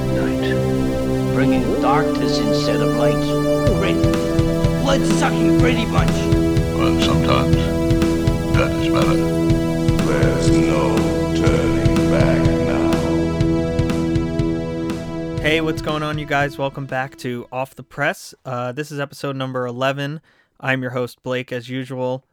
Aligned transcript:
midnight. 0.00 1.32
Bringing 1.32 1.80
darkness 1.80 2.38
instead 2.38 2.82
of 2.82 2.96
light. 2.96 3.14
Gritty. 3.78 4.02
Blood-sucking 4.82 5.58
Brady 5.58 5.86
Bunch. 5.86 6.10
And 6.10 7.02
sometimes 7.02 7.56
that 8.56 8.70
is 8.72 8.88
better. 8.92 9.16
There's 10.04 10.50
no 10.50 10.96
turning 11.34 12.10
back 12.10 12.44
now. 12.66 12.92
Hey, 15.40 15.62
what's 15.62 15.80
going 15.80 16.02
on, 16.02 16.18
you 16.18 16.26
guys? 16.26 16.58
Welcome 16.58 16.84
back 16.84 17.16
to 17.18 17.48
Off 17.50 17.74
the 17.74 17.82
Press. 17.82 18.34
Uh, 18.44 18.72
this 18.72 18.92
is 18.92 19.00
episode 19.00 19.34
number 19.34 19.64
11. 19.66 20.20
I'm 20.60 20.82
your 20.82 20.90
host, 20.90 21.22
Blake, 21.22 21.50
as 21.52 21.70
usual. 21.70 22.26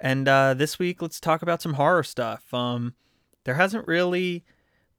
And 0.00 0.26
uh, 0.26 0.54
this 0.54 0.78
week, 0.78 1.02
let's 1.02 1.20
talk 1.20 1.42
about 1.42 1.60
some 1.60 1.74
horror 1.74 2.02
stuff. 2.02 2.54
Um, 2.54 2.94
there 3.44 3.56
hasn't 3.56 3.86
really 3.86 4.42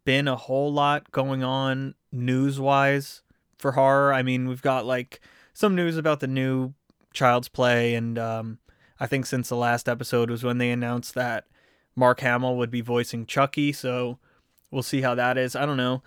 been 0.05 0.27
a 0.27 0.35
whole 0.35 0.71
lot 0.71 1.11
going 1.11 1.43
on 1.43 1.95
news 2.11 2.59
wise 2.59 3.21
for 3.57 3.73
horror. 3.73 4.13
I 4.13 4.23
mean, 4.23 4.47
we've 4.47 4.61
got 4.61 4.85
like 4.85 5.19
some 5.53 5.75
news 5.75 5.97
about 5.97 6.19
the 6.19 6.27
new 6.27 6.73
Child's 7.13 7.49
Play, 7.49 7.95
and 7.95 8.17
um, 8.17 8.59
I 8.99 9.07
think 9.07 9.25
since 9.25 9.49
the 9.49 9.55
last 9.55 9.89
episode 9.89 10.29
was 10.29 10.43
when 10.43 10.57
they 10.57 10.71
announced 10.71 11.15
that 11.15 11.45
Mark 11.95 12.19
Hamill 12.21 12.57
would 12.57 12.71
be 12.71 12.81
voicing 12.81 13.25
Chucky, 13.25 13.73
so 13.73 14.19
we'll 14.71 14.83
see 14.83 15.01
how 15.01 15.15
that 15.15 15.37
is. 15.37 15.55
I 15.55 15.65
don't 15.65 15.77
know. 15.77 16.03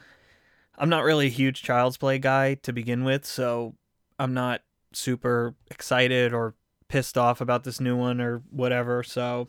I'm 0.77 0.88
not 0.88 1.05
really 1.05 1.27
a 1.27 1.30
huge 1.30 1.62
Child's 1.62 1.96
Play 1.96 2.19
guy 2.19 2.55
to 2.55 2.72
begin 2.72 3.05
with, 3.05 3.27
so 3.27 3.74
I'm 4.19 4.33
not 4.33 4.62
super 4.92 5.55
excited 5.70 6.33
or 6.33 6.55
pissed 6.88 7.19
off 7.19 7.41
about 7.41 7.64
this 7.64 7.80
new 7.80 7.96
one 7.96 8.20
or 8.20 8.42
whatever. 8.50 9.02
So, 9.02 9.48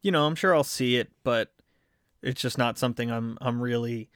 you 0.00 0.10
know, 0.10 0.26
I'm 0.26 0.34
sure 0.34 0.54
I'll 0.54 0.64
see 0.64 0.96
it, 0.96 1.10
but 1.22 1.52
it's 2.22 2.40
just 2.40 2.58
not 2.58 2.78
something 2.78 3.10
I'm 3.10 3.38
I'm 3.40 3.60
really 3.60 4.08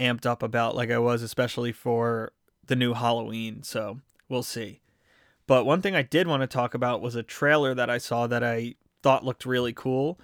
amped 0.00 0.26
up 0.26 0.42
about 0.42 0.74
like 0.74 0.90
I 0.90 0.98
was 0.98 1.22
especially 1.22 1.72
for 1.72 2.32
the 2.66 2.76
new 2.76 2.94
Halloween. 2.94 3.62
So, 3.62 4.00
we'll 4.28 4.42
see. 4.42 4.80
But 5.46 5.66
one 5.66 5.82
thing 5.82 5.94
I 5.94 6.02
did 6.02 6.26
want 6.26 6.42
to 6.42 6.46
talk 6.46 6.74
about 6.74 7.02
was 7.02 7.16
a 7.16 7.22
trailer 7.22 7.74
that 7.74 7.90
I 7.90 7.98
saw 7.98 8.26
that 8.28 8.44
I 8.44 8.76
thought 9.02 9.24
looked 9.24 9.44
really 9.44 9.72
cool. 9.72 10.18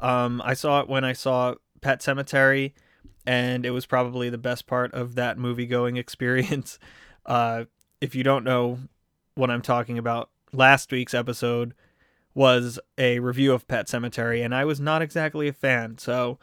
Um, 0.00 0.42
I 0.44 0.54
saw 0.54 0.80
it 0.80 0.88
when 0.88 1.04
I 1.04 1.12
saw 1.12 1.54
Pet 1.80 2.00
Sematary, 2.00 2.72
and 3.26 3.64
it 3.66 3.70
was 3.70 3.86
probably 3.86 4.30
the 4.30 4.38
best 4.38 4.66
part 4.66 4.92
of 4.94 5.14
that 5.14 5.38
movie 5.38 5.66
going 5.66 5.96
experience. 5.98 6.78
Uh, 7.26 7.64
if 8.00 8.14
you 8.14 8.24
don't 8.24 8.44
know 8.44 8.78
what 9.34 9.50
I'm 9.50 9.62
talking 9.62 9.98
about, 9.98 10.30
last 10.52 10.90
week's 10.90 11.14
episode 11.14 11.74
was 12.34 12.80
a 12.96 13.18
review 13.18 13.52
of 13.52 13.68
Pet 13.68 13.86
Sematary, 13.86 14.44
and 14.44 14.54
I 14.54 14.64
was 14.64 14.80
not 14.80 15.02
exactly 15.02 15.48
a 15.48 15.52
fan. 15.52 15.98
So 15.98 16.38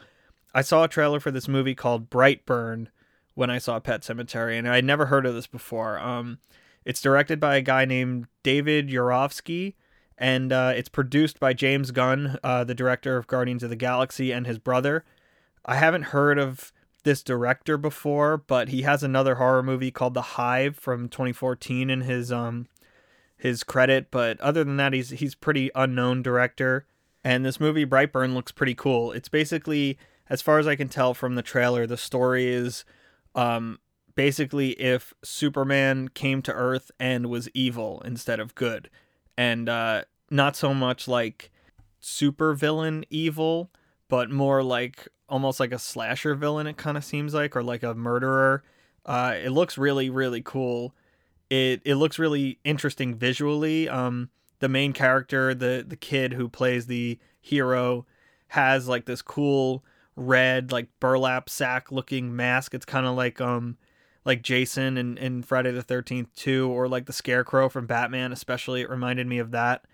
I 0.54 0.62
saw 0.62 0.84
a 0.84 0.88
trailer 0.88 1.20
for 1.20 1.30
this 1.30 1.48
movie 1.48 1.74
called 1.74 2.10
Brightburn 2.10 2.88
when 3.34 3.50
I 3.50 3.58
saw 3.58 3.78
Pet 3.78 4.02
Sematary, 4.02 4.58
and 4.58 4.68
I'd 4.68 4.84
never 4.84 5.06
heard 5.06 5.26
of 5.26 5.34
this 5.34 5.46
before. 5.46 5.98
Um, 5.98 6.38
it's 6.84 7.00
directed 7.00 7.38
by 7.38 7.56
a 7.56 7.62
guy 7.62 7.84
named 7.84 8.26
David 8.42 8.88
Yarovesky, 8.88 9.74
and 10.18 10.52
uh, 10.52 10.72
it's 10.74 10.88
produced 10.88 11.38
by 11.38 11.52
James 11.52 11.90
Gunn, 11.90 12.38
uh, 12.42 12.64
the 12.64 12.74
director 12.74 13.16
of 13.16 13.26
Guardians 13.26 13.62
of 13.62 13.70
the 13.70 13.76
Galaxy, 13.76 14.32
and 14.32 14.46
his 14.46 14.58
brother. 14.58 15.04
I 15.64 15.76
haven't 15.76 16.04
heard 16.04 16.38
of 16.38 16.72
this 17.04 17.22
director 17.22 17.78
before, 17.78 18.36
but 18.36 18.68
he 18.68 18.82
has 18.82 19.02
another 19.02 19.36
horror 19.36 19.62
movie 19.62 19.90
called 19.90 20.14
The 20.14 20.22
Hive 20.22 20.76
from 20.76 21.08
2014 21.08 21.90
in 21.90 22.02
his 22.02 22.30
um 22.30 22.66
his 23.36 23.64
credit, 23.64 24.10
but 24.10 24.38
other 24.40 24.62
than 24.64 24.76
that, 24.76 24.92
he's 24.92 25.10
he's 25.10 25.34
pretty 25.34 25.70
unknown 25.74 26.22
director. 26.22 26.86
And 27.24 27.44
this 27.44 27.60
movie 27.60 27.86
Brightburn 27.86 28.34
looks 28.34 28.52
pretty 28.52 28.74
cool. 28.74 29.12
It's 29.12 29.28
basically, 29.28 29.98
as 30.30 30.40
far 30.40 30.58
as 30.58 30.66
I 30.66 30.76
can 30.76 30.88
tell 30.88 31.12
from 31.12 31.34
the 31.34 31.42
trailer, 31.42 31.86
the 31.86 31.96
story 31.98 32.48
is 32.48 32.84
um, 33.34 33.78
basically 34.14 34.70
if 34.80 35.12
Superman 35.22 36.08
came 36.08 36.40
to 36.42 36.52
Earth 36.52 36.90
and 36.98 37.26
was 37.26 37.48
evil 37.52 38.00
instead 38.04 38.40
of 38.40 38.54
good, 38.54 38.88
and 39.36 39.68
uh, 39.68 40.04
not 40.30 40.56
so 40.56 40.72
much 40.72 41.06
like 41.06 41.50
super 41.98 42.54
villain 42.54 43.04
evil, 43.10 43.70
but 44.08 44.30
more 44.30 44.62
like 44.62 45.08
almost 45.28 45.60
like 45.60 45.72
a 45.72 45.78
slasher 45.78 46.34
villain. 46.34 46.66
It 46.66 46.78
kind 46.78 46.96
of 46.96 47.04
seems 47.04 47.34
like, 47.34 47.54
or 47.54 47.62
like 47.62 47.82
a 47.82 47.94
murderer. 47.94 48.62
Uh, 49.04 49.34
it 49.36 49.50
looks 49.50 49.76
really 49.76 50.08
really 50.08 50.40
cool 50.42 50.94
it 51.50 51.82
it 51.84 51.96
looks 51.96 52.18
really 52.18 52.58
interesting 52.64 53.14
visually. 53.14 53.88
Um, 53.88 54.30
the 54.60 54.68
main 54.68 54.92
character, 54.92 55.52
the 55.54 55.84
the 55.86 55.96
kid 55.96 56.32
who 56.32 56.48
plays 56.48 56.86
the 56.86 57.18
hero, 57.40 58.06
has 58.48 58.88
like 58.88 59.04
this 59.04 59.20
cool 59.20 59.84
red 60.20 60.70
like 60.70 60.88
burlap 61.00 61.48
sack 61.48 61.90
looking 61.90 62.34
mask. 62.36 62.74
It's 62.74 62.84
kind 62.84 63.06
of 63.06 63.16
like 63.16 63.40
um 63.40 63.76
like 64.24 64.42
Jason 64.42 64.98
in, 64.98 65.16
in 65.16 65.42
Friday 65.42 65.70
the 65.72 65.82
13th 65.82 66.28
2 66.36 66.70
or 66.70 66.88
like 66.88 67.06
the 67.06 67.12
Scarecrow 67.12 67.68
from 67.68 67.86
Batman 67.86 68.32
especially 68.32 68.82
it 68.82 68.90
reminded 68.90 69.26
me 69.26 69.38
of 69.38 69.50
that. 69.50 69.84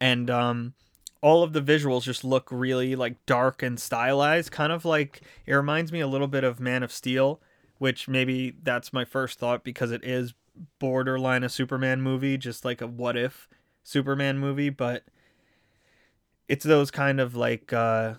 And 0.00 0.28
um 0.30 0.74
all 1.20 1.42
of 1.42 1.52
the 1.52 1.62
visuals 1.62 2.02
just 2.02 2.24
look 2.24 2.48
really 2.50 2.94
like 2.94 3.24
dark 3.26 3.62
and 3.62 3.78
stylized, 3.78 4.50
kind 4.50 4.72
of 4.72 4.84
like 4.84 5.22
it 5.46 5.54
reminds 5.54 5.92
me 5.92 6.00
a 6.00 6.06
little 6.06 6.28
bit 6.28 6.44
of 6.44 6.60
Man 6.60 6.82
of 6.82 6.92
Steel, 6.92 7.40
which 7.78 8.08
maybe 8.08 8.54
that's 8.62 8.92
my 8.92 9.04
first 9.04 9.38
thought 9.38 9.64
because 9.64 9.90
it 9.90 10.04
is 10.04 10.34
borderline 10.78 11.44
a 11.44 11.48
Superman 11.48 12.02
movie, 12.02 12.36
just 12.36 12.64
like 12.64 12.80
a 12.80 12.86
what 12.86 13.16
if 13.16 13.48
Superman 13.82 14.38
movie, 14.38 14.70
but 14.70 15.04
it's 16.48 16.64
those 16.64 16.90
kind 16.90 17.20
of 17.20 17.34
like 17.36 17.72
uh, 17.72 18.14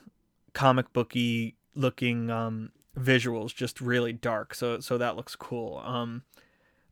comic 0.59 0.92
booky 0.92 1.56
looking 1.74 2.30
um, 2.30 2.70
visuals, 3.00 3.56
just 3.56 3.80
really 3.80 4.12
dark. 4.12 4.53
So 4.53 4.81
so 4.81 4.97
that 4.97 5.16
looks 5.16 5.38
cool. 5.38 5.81
Um, 5.86 6.24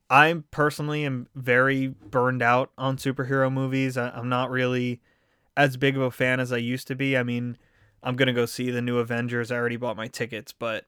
I 0.09 0.41
personally 0.51 1.03
am 1.03 1.27
very 1.35 1.87
burned 1.87 2.41
out 2.41 2.71
on 2.77 2.95
superhero 2.95 3.51
movies. 3.51 3.97
I, 3.97 4.11
I'm 4.11 4.29
not 4.29 4.49
really 4.49 5.01
as 5.57 5.75
big 5.75 5.97
of 5.97 6.01
a 6.01 6.11
fan 6.11 6.39
as 6.39 6.53
I 6.53 6.57
used 6.57 6.87
to 6.87 6.95
be. 6.95 7.17
I 7.17 7.23
mean, 7.23 7.57
I'm 8.01 8.15
gonna 8.15 8.31
go 8.31 8.45
see 8.45 8.71
the 8.71 8.81
new 8.81 8.99
Avengers. 8.99 9.51
I 9.51 9.57
already 9.57 9.75
bought 9.75 9.97
my 9.97 10.07
tickets, 10.07 10.53
but 10.53 10.85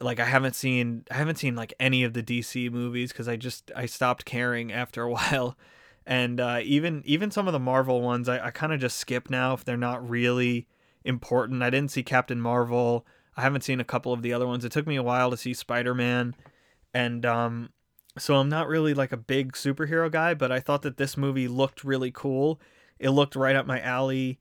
like 0.00 0.18
I 0.18 0.24
haven't 0.24 0.56
seen 0.56 1.04
I 1.10 1.16
haven't 1.16 1.36
seen 1.36 1.54
like 1.54 1.74
any 1.78 2.02
of 2.02 2.14
the 2.14 2.22
DC 2.22 2.72
movies 2.72 3.12
because 3.12 3.28
I 3.28 3.36
just 3.36 3.70
I 3.76 3.84
stopped 3.84 4.24
caring 4.24 4.72
after 4.72 5.02
a 5.02 5.10
while, 5.12 5.58
and 6.06 6.40
uh, 6.40 6.60
even 6.62 7.02
even 7.04 7.30
some 7.30 7.46
of 7.46 7.52
the 7.52 7.58
Marvel 7.58 8.00
ones 8.00 8.26
I, 8.26 8.46
I 8.46 8.50
kind 8.52 8.72
of 8.72 8.80
just 8.80 8.96
skip 8.96 9.28
now 9.28 9.52
if 9.52 9.66
they're 9.66 9.76
not 9.76 10.08
really 10.08 10.66
important. 11.04 11.62
I 11.62 11.70
didn't 11.70 11.90
see 11.90 12.02
Captain 12.02 12.40
Marvel. 12.40 13.06
I 13.36 13.42
haven't 13.42 13.64
seen 13.64 13.80
a 13.80 13.84
couple 13.84 14.12
of 14.12 14.22
the 14.22 14.32
other 14.32 14.46
ones. 14.46 14.64
It 14.64 14.72
took 14.72 14.86
me 14.86 14.96
a 14.96 15.02
while 15.02 15.30
to 15.30 15.36
see 15.36 15.54
Spider 15.54 15.94
Man, 15.94 16.34
and 16.92 17.24
um, 17.24 17.70
so 18.18 18.36
I'm 18.36 18.48
not 18.48 18.68
really 18.68 18.94
like 18.94 19.12
a 19.12 19.16
big 19.16 19.52
superhero 19.52 20.10
guy. 20.10 20.34
But 20.34 20.52
I 20.52 20.60
thought 20.60 20.82
that 20.82 20.96
this 20.96 21.16
movie 21.16 21.48
looked 21.48 21.84
really 21.84 22.10
cool. 22.10 22.60
It 22.98 23.10
looked 23.10 23.36
right 23.36 23.56
up 23.56 23.66
my 23.66 23.80
alley 23.80 24.38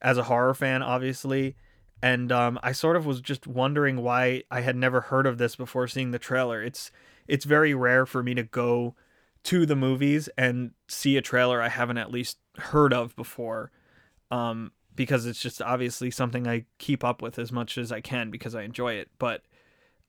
as 0.00 0.18
a 0.18 0.24
horror 0.24 0.54
fan, 0.54 0.82
obviously 0.82 1.56
and 2.02 2.32
um, 2.32 2.58
I 2.62 2.72
sort 2.72 2.96
of 2.96 3.06
was 3.06 3.20
just 3.20 3.46
wondering 3.46 4.02
why 4.02 4.42
I 4.50 4.60
had 4.62 4.74
never 4.74 5.02
heard 5.02 5.26
of 5.26 5.38
this 5.38 5.54
before 5.54 5.86
seeing 5.86 6.10
the 6.10 6.18
trailer. 6.18 6.60
It's 6.62 6.90
it's 7.28 7.44
very 7.44 7.72
rare 7.72 8.04
for 8.04 8.22
me 8.22 8.34
to 8.34 8.42
go 8.42 8.96
to 9.44 9.64
the 9.64 9.76
movies 9.76 10.28
and 10.36 10.72
see 10.88 11.16
a 11.16 11.22
trailer 11.22 11.62
I 11.62 11.68
haven't 11.68 11.98
at 11.98 12.10
least 12.10 12.38
heard 12.58 12.92
of 12.92 13.14
before, 13.14 13.70
um, 14.30 14.72
because 14.94 15.26
it's 15.26 15.40
just 15.40 15.62
obviously 15.62 16.10
something 16.10 16.46
I 16.46 16.64
keep 16.78 17.04
up 17.04 17.22
with 17.22 17.38
as 17.38 17.52
much 17.52 17.78
as 17.78 17.90
I 17.90 18.00
can 18.00 18.30
because 18.30 18.54
I 18.54 18.62
enjoy 18.62 18.94
it. 18.94 19.10
But 19.18 19.42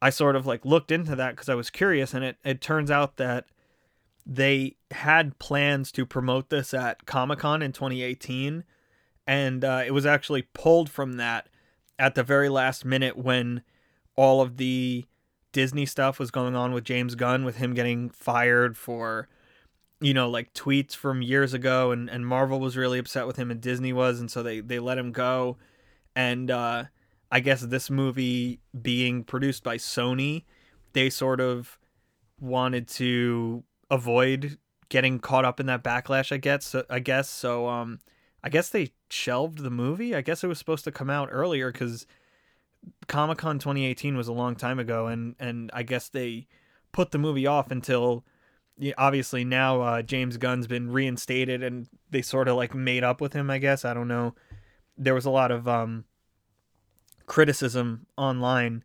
I 0.01 0.09
sort 0.09 0.35
of 0.35 0.45
like 0.45 0.65
looked 0.65 0.91
into 0.91 1.15
that 1.15 1.31
because 1.31 1.49
I 1.49 1.55
was 1.55 1.69
curious, 1.69 2.13
and 2.13 2.23
it 2.23 2.37
it 2.43 2.61
turns 2.61 2.91
out 2.91 3.17
that 3.17 3.45
they 4.25 4.77
had 4.91 5.39
plans 5.39 5.91
to 5.93 6.05
promote 6.05 6.49
this 6.49 6.73
at 6.73 7.05
Comic 7.05 7.39
Con 7.39 7.61
in 7.61 7.71
2018, 7.71 8.63
and 9.27 9.65
uh, 9.65 9.83
it 9.85 9.91
was 9.91 10.05
actually 10.05 10.43
pulled 10.53 10.89
from 10.89 11.13
that 11.13 11.49
at 11.99 12.15
the 12.15 12.23
very 12.23 12.49
last 12.49 12.85
minute 12.85 13.17
when 13.17 13.61
all 14.15 14.41
of 14.41 14.57
the 14.57 15.05
Disney 15.51 15.85
stuff 15.85 16.19
was 16.19 16.31
going 16.31 16.55
on 16.55 16.73
with 16.73 16.83
James 16.83 17.15
Gunn, 17.15 17.45
with 17.45 17.57
him 17.57 17.73
getting 17.73 18.09
fired 18.09 18.75
for, 18.75 19.29
you 20.03 20.13
know, 20.13 20.29
like 20.29 20.53
tweets 20.53 20.93
from 20.93 21.21
years 21.21 21.53
ago, 21.53 21.91
and, 21.91 22.09
and 22.09 22.27
Marvel 22.27 22.59
was 22.59 22.75
really 22.75 22.99
upset 22.99 23.25
with 23.25 23.37
him, 23.37 23.49
and 23.49 23.61
Disney 23.61 23.93
was, 23.93 24.19
and 24.19 24.29
so 24.29 24.43
they, 24.43 24.59
they 24.59 24.77
let 24.77 24.97
him 24.97 25.13
go. 25.13 25.57
And 26.13 26.51
uh, 26.51 26.85
I 27.31 27.39
guess 27.39 27.61
this 27.61 27.89
movie 27.89 28.59
being 28.79 29.23
produced 29.23 29.63
by 29.63 29.77
Sony, 29.77 30.43
they 30.91 31.09
sort 31.09 31.39
of 31.39 31.79
wanted 32.41 32.89
to 32.89 33.63
avoid 33.89 34.57
getting 34.89 35.19
caught 35.19 35.45
up 35.45 35.61
in 35.61 35.67
that 35.67 35.85
backlash. 35.85 36.33
I 36.33 36.37
guess. 36.37 36.75
I 36.89 36.99
guess 36.99 37.29
so. 37.29 37.69
Um, 37.69 37.99
I 38.43 38.49
guess 38.49 38.67
they 38.67 38.91
shelved 39.09 39.59
the 39.59 39.71
movie. 39.71 40.13
I 40.13 40.19
guess 40.19 40.43
it 40.43 40.47
was 40.47 40.59
supposed 40.59 40.83
to 40.83 40.91
come 40.91 41.09
out 41.09 41.29
earlier 41.31 41.71
because 41.71 42.05
Comic 43.07 43.37
Con 43.37 43.57
2018 43.57 44.17
was 44.17 44.27
a 44.27 44.33
long 44.33 44.57
time 44.57 44.79
ago, 44.79 45.07
and 45.07 45.35
and 45.39 45.71
I 45.73 45.83
guess 45.83 46.09
they 46.09 46.47
put 46.91 47.11
the 47.11 47.17
movie 47.17 47.47
off 47.47 47.71
until 47.71 48.25
obviously 48.97 49.43
now 49.43 49.81
uh, 49.81 50.01
James 50.01 50.37
Gunn's 50.37 50.67
been 50.67 50.91
reinstated, 50.91 51.63
and 51.63 51.87
they 52.09 52.21
sort 52.21 52.47
of 52.47 52.55
like 52.55 52.73
made 52.73 53.03
up 53.03 53.21
with 53.21 53.33
him. 53.33 53.49
I 53.49 53.57
guess 53.57 53.85
I 53.85 53.93
don't 53.93 54.07
know. 54.07 54.35
There 54.97 55.13
was 55.13 55.25
a 55.25 55.31
lot 55.31 55.51
of 55.51 55.67
um, 55.67 56.05
criticism 57.25 58.05
online 58.17 58.83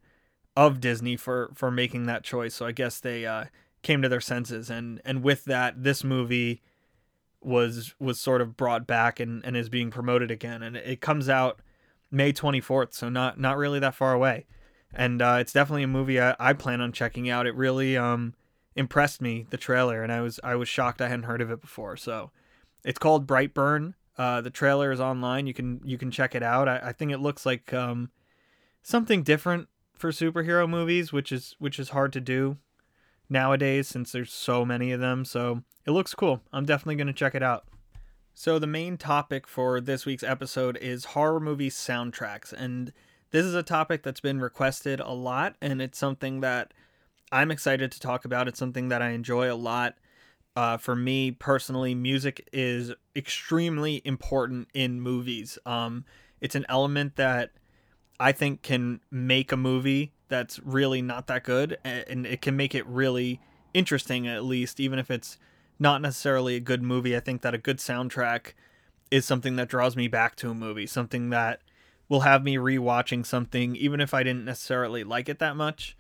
of 0.57 0.81
Disney 0.81 1.17
for 1.17 1.51
for 1.55 1.71
making 1.71 2.07
that 2.07 2.25
choice. 2.25 2.55
So 2.55 2.67
I 2.67 2.73
guess 2.73 3.01
they 3.01 3.27
uh, 3.27 3.45
came 3.83 4.03
to 4.03 4.09
their 4.09 4.21
senses, 4.21 4.71
and 4.71 5.01
and 5.05 5.23
with 5.23 5.45
that, 5.45 5.83
this 5.83 6.05
movie 6.05 6.63
was 7.41 7.95
was 7.99 8.21
sort 8.21 8.41
of 8.41 8.57
brought 8.57 8.87
back 8.87 9.21
and, 9.21 9.45
and 9.45 9.57
is 9.57 9.69
being 9.69 9.91
promoted 9.91 10.31
again, 10.31 10.63
and 10.63 10.77
it 10.77 11.01
comes 11.01 11.29
out 11.29 11.61
May 12.11 12.33
24th, 12.33 12.95
so 12.95 13.09
not 13.09 13.39
not 13.39 13.57
really 13.57 13.79
that 13.79 13.95
far 13.95 14.13
away, 14.13 14.47
and 14.93 15.23
uh, 15.23 15.39
it's 15.41 15.53
definitely 15.53 15.85
a 15.85 15.89
movie 15.89 16.21
I, 16.21 16.35
I 16.39 16.53
plan 16.53 16.81
on 16.81 16.93
checking 16.93 17.31
out. 17.31 17.47
It 17.47 17.55
really 17.55 17.97
um 17.97 18.35
impressed 18.79 19.21
me 19.21 19.47
the 19.51 19.57
trailer, 19.57 20.03
and 20.03 20.13
I 20.13 20.21
was 20.21 20.41
I 20.43 20.55
was 20.55 20.69
shocked 20.69 21.03
I 21.03 21.09
hadn't 21.09 21.25
heard 21.25 21.43
of 21.43 21.51
it 21.51 21.61
before. 21.61 21.97
So 21.97 22.31
it's 22.85 22.99
called 22.99 23.27
Brightburn. 23.27 23.95
Uh, 24.17 24.41
the 24.41 24.51
trailer 24.51 24.91
is 24.93 25.01
online. 25.01 25.47
You 25.47 25.55
can 25.55 25.81
you 25.85 25.99
can 25.99 26.11
check 26.11 26.35
it 26.35 26.43
out. 26.43 26.69
I, 26.69 26.81
I 26.85 26.93
think 26.93 27.13
it 27.13 27.19
looks 27.19 27.45
like 27.45 27.75
um, 27.75 28.11
something 28.83 29.23
different 29.23 29.69
for 29.95 30.11
superhero 30.11 30.69
movies, 30.69 31.13
which 31.13 31.33
is 31.33 31.57
which 31.59 31.79
is 31.79 31.91
hard 31.91 32.13
to 32.15 32.21
do 32.21 32.57
nowadays 33.29 33.89
since 33.89 34.13
there's 34.13 34.33
so 34.33 34.65
many 34.65 34.93
of 34.93 35.01
them. 35.01 35.25
So 35.25 35.63
it 35.85 35.91
looks 35.91 36.15
cool. 36.15 36.41
I'm 36.53 36.65
definitely 36.65 36.97
gonna 36.97 37.13
check 37.13 37.35
it 37.35 37.43
out. 37.43 37.67
So 38.33 38.61
the 38.61 38.69
main 38.69 38.97
topic 38.97 39.49
for 39.49 39.81
this 39.81 40.07
week's 40.07 40.23
episode 40.23 40.79
is 40.81 41.07
horror 41.07 41.41
movie 41.41 41.71
soundtracks, 41.71 42.53
and 42.53 42.93
this 43.33 43.45
is 43.45 43.57
a 43.57 43.65
topic 43.65 44.05
that's 44.05 44.21
been 44.21 44.41
requested 44.41 45.01
a 45.01 45.13
lot, 45.13 45.57
and 45.61 45.83
it's 45.83 45.99
something 45.99 46.41
that 46.41 46.73
I'm 47.31 47.51
excited 47.51 47.93
to 47.93 48.01
talk 48.01 48.25
about. 48.25 48.49
It's 48.49 48.59
something 48.59 48.89
that 48.89 49.03
I 49.03 49.11
enjoy 49.11 49.53
a 49.53 49.55
lot. 49.55 49.97
Uh, 50.57 50.77
for 50.77 50.97
me 50.97 51.31
personally, 51.31 51.95
music 51.95 52.49
is 52.53 52.93
extremely 53.15 54.03
important 54.05 54.69
in 54.75 55.01
movies. 55.01 55.59
Um, 55.65 56.05
it's 56.41 56.55
an 56.55 56.67
element 56.69 57.17
that 57.17 57.51
I 58.19 58.33
think 58.33 58.63
can 58.63 59.01
make 59.11 59.53
a 59.53 59.57
movie 59.57 60.13
that's 60.29 60.59
really 60.61 61.01
not 61.01 61.27
that 61.29 61.45
good, 61.45 61.79
and 61.85 62.27
it 62.27 62.43
can 62.43 62.57
make 62.57 62.75
it 62.75 62.87
really 62.87 63.41
interesting 63.73 64.27
at 64.27 64.45
least, 64.45 64.81
even 64.81 64.99
if 64.99 65.11
it's 65.11 65.39
not 65.79 66.03
necessarily 66.03 66.57
a 66.57 66.61
good 66.61 66.83
movie. 66.83 67.17
I 67.17 67.21
think 67.21 67.43
that 67.43 67.55
a 67.55 67.59
good 67.59 67.79
soundtrack 67.79 68.53
is 69.11 69.25
something 69.25 69.57
that 69.57 69.69
draws 69.69 69.97
me 69.97 70.09
back 70.09 70.35
to 70.37 70.51
a 70.51 70.55
movie, 70.55 70.87
something 70.87 71.31
that 71.31 71.61
will 72.09 72.21
have 72.21 72.43
me 72.43 72.57
rewatching 72.57 73.25
something, 73.25 73.77
even 73.77 74.01
if 74.01 74.13
I 74.13 74.23
didn't 74.23 74.45
necessarily 74.45 75.05
like 75.05 75.29
it 75.29 75.39
that 75.39 75.57
much. 75.57 75.97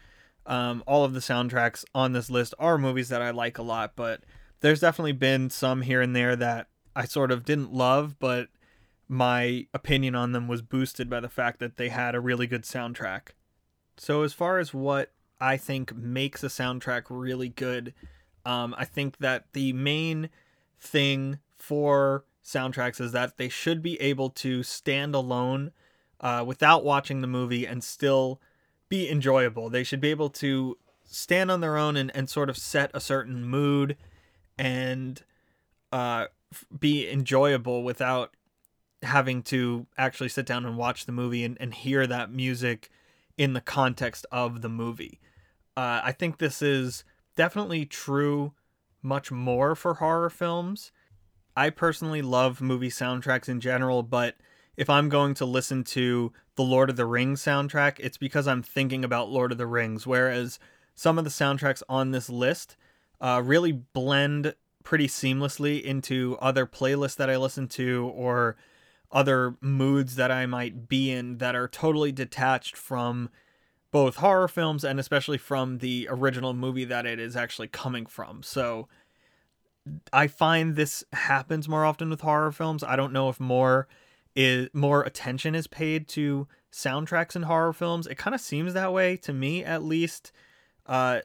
Um, 0.49 0.83
all 0.87 1.05
of 1.05 1.13
the 1.13 1.21
soundtracks 1.21 1.85
on 1.95 2.13
this 2.13 2.31
list 2.31 2.55
are 2.59 2.79
movies 2.79 3.11
that 3.11 3.23
I 3.23 3.31
like 3.31 3.59
a 3.59 3.63
lot, 3.63 3.93
but 3.95 4.23
there's 4.61 4.81
definitely 4.81 5.13
been 5.13 5.51
some 5.51 5.83
here 5.83 6.01
and 6.01 6.17
there 6.17 6.35
that 6.35 6.69
I 6.97 7.05
sort 7.05 7.31
of 7.31 7.45
didn't 7.45 7.73
love, 7.73 8.19
but 8.19 8.49
my 9.09 9.67
opinion 9.73 10.15
on 10.15 10.33
them 10.33 10.49
was 10.49 10.63
boosted 10.63 11.09
by 11.09 11.21
the 11.21 11.29
fact 11.29 11.61
that 11.61 11.77
they 11.77 11.91
had 11.91 12.15
a 12.15 12.21
really 12.21 12.47
good 12.47 12.63
soundtrack. 12.63 13.29
So, 13.99 14.23
as 14.23 14.33
far 14.33 14.59
as 14.59 14.73
what 14.73 15.13
I 15.41 15.59
think 15.59 15.95
makes 15.95 16.43
a 16.43 16.49
soundtrack 16.49 17.05
really 17.09 17.51
good, 17.51 17.95
um, 18.45 18.75
I 18.79 18.87
think 18.87 19.19
that 19.19 19.53
the 19.53 19.73
main 19.75 20.31
thing 20.81 21.39
for 21.57 22.25
soundtracks 22.45 23.01
is 23.01 23.13
that 23.13 23.37
they 23.37 23.49
should 23.49 23.83
be 23.83 24.01
able 24.01 24.31
to 24.31 24.63
stand 24.63 25.15
alone 25.15 25.73
uh, 26.21 26.43
without 26.47 26.85
watching 26.85 27.21
the 27.21 27.27
movie 27.27 27.67
and 27.67 27.85
still 27.85 28.41
be 28.89 29.09
enjoyable. 29.09 29.69
They 29.71 29.85
should 29.85 30.01
be 30.01 30.11
able 30.11 30.31
to 30.31 30.79
stand 31.05 31.51
on 31.51 31.61
their 31.61 31.77
own 31.77 31.97
and, 31.97 32.15
and 32.15 32.29
sort 32.29 32.51
of 32.51 32.57
set 32.57 32.91
a 32.95 33.01
certain 33.01 33.45
mood 33.45 33.97
and 34.59 35.23
uh, 35.93 36.27
be 36.79 37.09
enjoyable 37.09 37.83
without 37.83 38.35
having 39.03 39.43
to 39.45 39.87
actually 39.97 40.29
sit 40.29 40.47
down 40.47 40.67
and 40.67 40.77
watch 40.77 41.07
the 41.07 41.13
movie 41.13 41.45
and, 41.45 41.57
and 41.61 41.73
hear 41.73 42.07
that 42.07 42.33
music 42.33 42.91
in 43.37 43.53
the 43.53 43.61
context 43.61 44.27
of 44.33 44.63
the 44.63 44.69
movie. 44.69 45.21
Uh, 45.77 46.01
I 46.03 46.13
think 46.13 46.39
this 46.39 46.61
is 46.61 47.05
definitely 47.37 47.87
true 47.87 48.53
much 49.03 49.31
more 49.31 49.77
for 49.77 49.95
horror 49.95 50.31
films. 50.31 50.91
I 51.57 51.71
personally 51.71 52.23
love 52.23 52.61
movie 52.61 52.91
soundtracks 52.91 53.49
in 53.49 53.61
general, 53.61 54.03
but 54.03 54.37
if 54.77 54.91
I'm 54.91 55.09
going 55.09 55.35
to 55.35 55.45
listen 55.45 55.85
to 55.85 56.33
the 56.59 56.65
Lord 56.65 56.91
of 56.91 56.97
the 56.97 57.07
Rings 57.07 57.41
soundtrack, 57.41 58.01
it's 58.01 58.17
because 58.17 58.49
I'm 58.49 58.65
thinking 58.65 59.05
about 59.05 59.31
Lord 59.31 59.53
of 59.53 59.59
the 59.59 59.67
Rings. 59.67 60.09
Whereas 60.09 60.59
some 60.93 61.17
of 61.17 61.23
the 61.23 61.31
soundtracks 61.31 61.85
on 61.89 62.11
this 62.11 62.29
list 62.29 62.77
uh, 63.21 63.41
really 63.45 63.71
blend 63.71 64.57
pretty 64.83 65.07
seamlessly 65.07 65.81
into 65.81 66.37
other 66.41 66.67
playlists 66.67 67.15
that 67.15 67.31
I 67.31 67.37
listen 67.37 67.69
to 67.69 68.11
or 68.13 68.57
other 69.13 69.55
moods 69.61 70.17
that 70.17 70.33
I 70.33 70.47
might 70.47 70.89
be 70.89 71.13
in 71.13 71.39
that 71.39 71.55
are 71.55 71.69
totally 71.69 72.11
detached 72.11 72.77
from 72.77 73.31
both 73.93 74.17
horror 74.17 74.49
films 74.49 74.83
and 74.83 74.99
especially 74.99 75.39
from 75.39 75.79
the 75.79 76.09
original 76.11 76.55
movie 76.55 76.85
that 76.87 77.07
it 77.07 77.21
is 77.21 77.37
actually 77.37 77.69
coming 77.69 78.05
from. 78.05 78.43
So 78.43 78.89
I 80.13 80.27
find 80.27 80.75
this 80.75 81.05
happens 81.13 81.69
more 81.69 81.85
often 81.85 82.11
with 82.11 82.23
horror 82.23 82.51
films. 82.51 82.83
I 82.83 82.97
don't 82.97 83.13
know 83.13 83.29
if 83.29 83.39
more 83.39 83.87
is 84.39 84.69
more 84.73 85.03
attention 85.03 85.57
is 85.57 85.67
paid 85.67 86.07
to 86.07 86.47
soundtracks 86.73 87.35
in 87.35 87.43
horror 87.43 87.73
films. 87.73 88.07
It 88.07 88.19
kind 88.19 88.37
of 88.37 88.41
seems 88.41 88.73
that 88.73 88.93
way 88.93 89.17
to 89.17 89.33
me 89.33 89.65
at 89.65 89.83
least. 89.83 90.31
Uh 90.87 91.21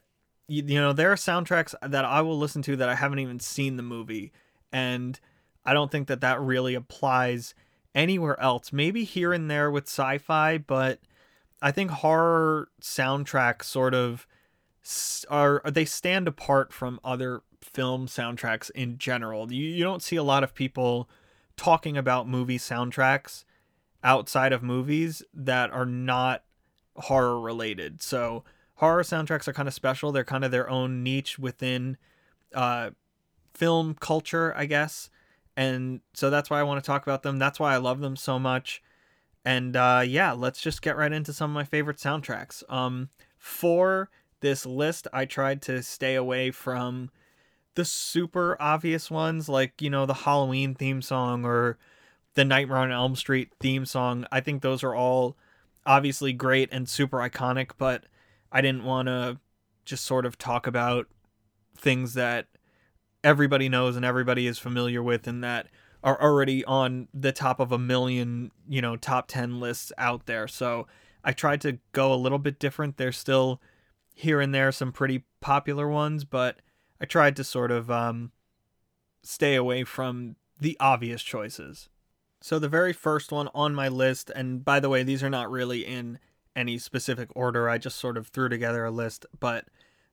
you, 0.48 0.63
you 0.65 0.81
know, 0.81 0.94
there 0.94 1.12
are 1.12 1.15
soundtracks 1.15 1.75
that 1.88 2.06
I 2.06 2.21
will 2.21 2.39
listen 2.39 2.63
to 2.63 2.75
that 2.75 2.89
I 2.89 2.95
haven't 2.95 3.19
even 3.19 3.39
seen 3.39 3.77
the 3.77 3.83
movie 3.83 4.31
and 4.71 5.19
I 5.63 5.74
don't 5.74 5.92
think 5.92 6.07
that 6.07 6.21
that 6.21 6.42
really 6.42 6.74
applies 6.74 7.54
anywhere 7.94 8.39
else. 8.39 8.74
Maybe 8.74 9.04
here 9.04 9.31
and 9.31 9.50
there 9.50 9.69
with 9.69 9.86
sci-fi, 9.86 10.57
but 10.57 11.00
I 11.62 11.71
think 11.71 11.92
horror 11.92 12.69
soundtracks 12.81 13.66
sort 13.66 13.94
of 13.94 14.25
are 15.30 15.62
they 15.66 15.86
stand 15.86 16.27
apart 16.27 16.74
from 16.74 17.00
other 17.04 17.44
film 17.62 18.07
soundtracks 18.07 18.71
in 18.71 18.98
general. 18.98 19.54
You 19.54 19.66
you 19.66 19.83
don't 19.83 20.01
see 20.01 20.16
a 20.16 20.24
lot 20.24 20.44
of 20.44 20.56
people 20.56 21.07
talking 21.58 21.98
about 21.98 22.28
movie 22.28 22.58
soundtracks 22.58 23.44
outside 24.04 24.54
of 24.54 24.64
movies 24.64 25.24
that 25.34 25.72
are 25.72 25.86
not 25.86 26.44
horror 26.96 27.40
related. 27.40 28.02
So 28.02 28.44
horror 28.76 29.04
soundtracks 29.04 29.48
are 29.48 29.54
kind 29.54 29.68
of 29.68 29.74
special. 29.74 30.12
They're 30.12 30.24
kind 30.24 30.44
of 30.44 30.52
their 30.52 30.70
own 30.70 31.04
niche 31.04 31.40
within 31.40 31.98
uh, 32.54 32.92
film 33.54 33.96
culture, 34.00 34.54
I 34.56 34.66
guess 34.66 35.10
and 35.56 36.02
so 36.14 36.30
that's 36.30 36.50
why 36.50 36.60
I 36.60 36.64
want 36.64 36.84
to 36.84 36.88
talk 36.88 37.04
about 37.04 37.24
them. 37.24 37.38
That's 37.38 37.60
why 37.60 37.74
I 37.74 37.78
love 37.78 38.00
them 38.00 38.16
so 38.16 38.40
much. 38.40 38.82
And 39.46 39.76
uh, 39.76 40.04
yeah, 40.06 40.32
let's 40.32 40.62
just 40.62 40.82
get 40.82 40.98
right 40.98 41.12
into 41.12 41.34
some 41.34 41.52
of 41.52 41.56
my 41.56 41.64
favorite 41.64 41.98
soundtracks. 41.98 42.64
Um, 42.72 43.10
for 43.38 44.10
this 44.40 44.66
list, 44.66 45.07
I 45.14 45.26
tried 45.26 45.62
to 45.64 45.83
stay 45.83 46.16
away 46.16 46.52
from 46.52 47.12
the 47.75 47.85
super 47.85 48.57
obvious 48.59 49.09
ones, 49.09 49.49
like 49.49 49.81
you 49.81 49.89
know 49.89 50.06
the 50.06 50.13
Halloween 50.13 50.75
theme 50.75 51.01
song 51.01 51.45
or 51.45 51.77
the 52.35 52.45
Nightmare 52.45 52.77
on 52.77 52.92
Elm 52.92 53.15
Street 53.15 53.51
theme 53.59 53.85
song. 53.85 54.25
I 54.31 54.39
think 54.39 54.61
those 54.61 54.83
are 54.83 54.95
all 54.95 55.37
obviously 55.85 56.33
great 56.33 56.69
and 56.71 56.87
super 56.87 57.18
iconic, 57.18 57.71
but 57.77 58.06
I 58.51 58.61
didn't 58.61 58.83
want 58.83 59.07
to 59.07 59.39
just 59.85 60.06
sort 60.06 60.25
of 60.25 60.37
talk 60.37 60.65
about 60.65 61.07
things 61.77 62.13
that 62.13 62.47
everybody 63.23 63.69
knows 63.69 63.95
and 63.95 64.06
everybody 64.06 64.47
is 64.47 64.59
familiar 64.59 65.01
with 65.01 65.27
and 65.27 65.44
that 65.44 65.68
are 66.03 66.21
already 66.21 66.63
on 66.65 67.07
the 67.13 67.31
top 67.31 67.59
of 67.59 67.71
a 67.71 67.77
million, 67.77 68.51
you 68.68 68.81
know, 68.81 68.95
top 68.95 69.27
10 69.27 69.59
lists 69.59 69.92
out 69.97 70.25
there. 70.25 70.47
So 70.47 70.87
I 71.23 71.31
tried 71.31 71.61
to 71.61 71.80
go 71.94 72.13
a 72.13 72.15
little 72.15 72.39
bit 72.39 72.59
different. 72.59 72.97
There's 72.97 73.18
still 73.18 73.61
here 74.13 74.42
and 74.42 74.53
there 74.53 74.71
some 74.71 74.92
pretty 74.92 75.23
popular 75.39 75.87
ones, 75.87 76.25
but 76.25 76.57
I 77.04 77.06
tried 77.06 77.36
to 77.36 77.44
sort 77.44 77.69
of 77.69 77.92
um, 77.92 78.31
stay 79.24 79.56
away 79.56 79.83
from 79.83 80.38
the 80.62 80.78
obvious 80.80 81.22
choices. 81.22 81.90
So 82.40 82.60
the 82.60 82.69
very 82.69 82.94
first 82.94 83.30
one 83.30 83.50
on 83.54 83.76
my 83.76 83.90
list, 83.90 84.31
and 84.33 84.64
by 84.64 84.80
the 84.80 84.88
way, 84.88 85.04
these 85.04 85.22
are 85.22 85.30
not 85.30 85.52
really 85.52 85.86
in 85.86 86.18
any 86.56 86.78
specific 86.78 87.28
order. 87.36 87.68
I 87.68 87.78
just 87.78 87.98
sort 87.98 88.16
of 88.16 88.28
threw 88.28 88.48
together 88.48 88.86
a 88.86 88.92
list, 88.92 89.26
but 89.38 89.66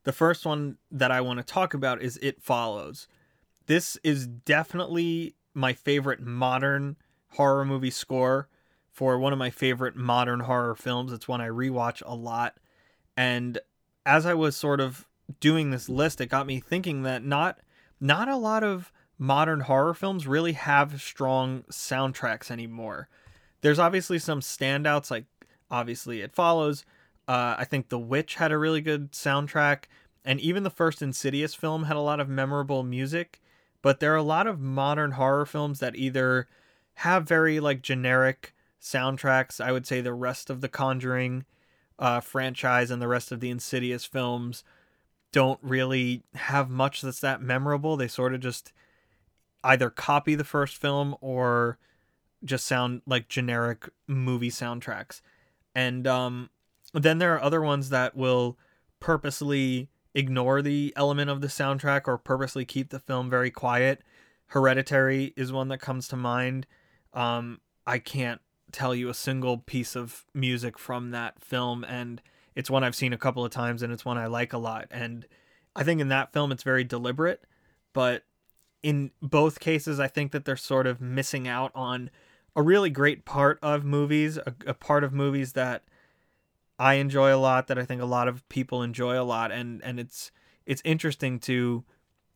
the 0.02 0.12
first 0.12 0.44
one 0.44 0.78
that 0.90 1.12
I 1.12 1.20
want 1.20 1.38
to 1.38 1.44
talk 1.44 1.74
about 1.74 2.02
is 2.02 2.18
It 2.22 2.42
Follows. 2.42 3.06
This 3.66 3.96
is 4.02 4.26
definitely 4.26 5.36
my 5.54 5.72
favorite 5.72 6.20
modern 6.20 6.96
horror 7.34 7.64
movie 7.64 7.90
score 7.90 8.48
for 8.90 9.16
one 9.16 9.32
of 9.32 9.38
my 9.38 9.50
favorite 9.50 9.94
modern 9.94 10.40
horror 10.40 10.74
films. 10.74 11.12
It's 11.12 11.28
one 11.28 11.40
I 11.40 11.50
rewatch 11.50 12.02
a 12.04 12.16
lot. 12.16 12.56
And 13.16 13.60
as 14.04 14.26
I 14.26 14.34
was 14.34 14.56
sort 14.56 14.80
of 14.80 15.06
doing 15.38 15.70
this 15.70 15.88
list, 15.88 16.20
it 16.20 16.26
got 16.26 16.46
me 16.46 16.60
thinking 16.60 17.02
that 17.02 17.24
not 17.24 17.60
not 18.00 18.28
a 18.28 18.36
lot 18.36 18.64
of 18.64 18.92
modern 19.18 19.60
horror 19.60 19.92
films 19.92 20.26
really 20.26 20.54
have 20.54 21.02
strong 21.02 21.62
soundtracks 21.70 22.50
anymore. 22.50 23.08
There's 23.60 23.78
obviously 23.78 24.18
some 24.18 24.40
standouts 24.40 25.10
like 25.10 25.26
obviously 25.70 26.22
It 26.22 26.34
Follows, 26.34 26.84
uh, 27.28 27.54
I 27.58 27.64
think 27.64 27.88
The 27.88 27.98
Witch 27.98 28.36
had 28.36 28.50
a 28.50 28.58
really 28.58 28.80
good 28.80 29.12
soundtrack, 29.12 29.84
and 30.24 30.40
even 30.40 30.62
the 30.62 30.70
first 30.70 31.02
Insidious 31.02 31.54
film 31.54 31.84
had 31.84 31.96
a 31.96 32.00
lot 32.00 32.20
of 32.20 32.28
memorable 32.28 32.82
music. 32.82 33.40
But 33.82 34.00
there 34.00 34.12
are 34.12 34.16
a 34.16 34.22
lot 34.22 34.46
of 34.46 34.60
modern 34.60 35.12
horror 35.12 35.46
films 35.46 35.78
that 35.80 35.96
either 35.96 36.48
have 36.94 37.28
very 37.28 37.60
like 37.60 37.82
generic 37.82 38.54
soundtracks. 38.80 39.60
I 39.60 39.72
would 39.72 39.86
say 39.86 40.00
the 40.00 40.12
rest 40.12 40.50
of 40.50 40.60
The 40.60 40.68
Conjuring, 40.68 41.44
uh, 41.98 42.20
franchise 42.20 42.90
and 42.90 43.00
the 43.00 43.08
rest 43.08 43.30
of 43.30 43.40
the 43.40 43.50
Insidious 43.50 44.04
films 44.04 44.64
don't 45.32 45.60
really 45.62 46.22
have 46.34 46.70
much 46.70 47.02
that's 47.02 47.20
that 47.20 47.40
memorable. 47.40 47.96
They 47.96 48.08
sort 48.08 48.34
of 48.34 48.40
just 48.40 48.72
either 49.62 49.90
copy 49.90 50.34
the 50.34 50.44
first 50.44 50.76
film 50.76 51.16
or 51.20 51.78
just 52.44 52.66
sound 52.66 53.02
like 53.06 53.28
generic 53.28 53.88
movie 54.06 54.50
soundtracks. 54.50 55.20
And 55.74 56.06
um, 56.06 56.50
then 56.92 57.18
there 57.18 57.34
are 57.34 57.42
other 57.42 57.60
ones 57.60 57.90
that 57.90 58.16
will 58.16 58.58
purposely 58.98 59.88
ignore 60.14 60.62
the 60.62 60.92
element 60.96 61.30
of 61.30 61.40
the 61.40 61.46
soundtrack 61.46 62.02
or 62.06 62.18
purposely 62.18 62.64
keep 62.64 62.90
the 62.90 62.98
film 62.98 63.30
very 63.30 63.50
quiet. 63.50 64.02
Hereditary 64.46 65.32
is 65.36 65.52
one 65.52 65.68
that 65.68 65.78
comes 65.78 66.08
to 66.08 66.16
mind. 66.16 66.66
Um, 67.12 67.60
I 67.86 67.98
can't 67.98 68.40
tell 68.72 68.94
you 68.94 69.08
a 69.08 69.14
single 69.14 69.58
piece 69.58 69.94
of 69.94 70.24
music 70.34 70.78
from 70.78 71.10
that 71.10 71.42
film, 71.42 71.84
and 71.84 72.20
it's 72.60 72.70
one 72.70 72.84
I've 72.84 72.94
seen 72.94 73.14
a 73.14 73.18
couple 73.18 73.42
of 73.42 73.50
times, 73.50 73.82
and 73.82 73.90
it's 73.90 74.04
one 74.04 74.18
I 74.18 74.26
like 74.26 74.52
a 74.52 74.58
lot. 74.58 74.86
And 74.90 75.26
I 75.74 75.82
think 75.82 75.98
in 75.98 76.08
that 76.08 76.34
film, 76.34 76.52
it's 76.52 76.62
very 76.62 76.84
deliberate, 76.84 77.42
but 77.94 78.24
in 78.82 79.12
both 79.22 79.60
cases, 79.60 79.98
I 79.98 80.08
think 80.08 80.32
that 80.32 80.44
they're 80.44 80.56
sort 80.56 80.86
of 80.86 81.00
missing 81.00 81.48
out 81.48 81.72
on 81.74 82.10
a 82.54 82.60
really 82.60 82.90
great 82.90 83.24
part 83.24 83.58
of 83.62 83.82
movies, 83.82 84.36
a, 84.36 84.54
a 84.66 84.74
part 84.74 85.04
of 85.04 85.14
movies 85.14 85.54
that 85.54 85.84
I 86.78 86.94
enjoy 86.94 87.34
a 87.34 87.40
lot, 87.40 87.66
that 87.68 87.78
I 87.78 87.86
think 87.86 88.02
a 88.02 88.06
lot 88.06 88.28
of 88.28 88.46
people 88.50 88.82
enjoy 88.82 89.18
a 89.18 89.24
lot, 89.24 89.50
and 89.50 89.82
and 89.82 89.98
it's 89.98 90.30
it's 90.66 90.82
interesting 90.84 91.38
to 91.40 91.84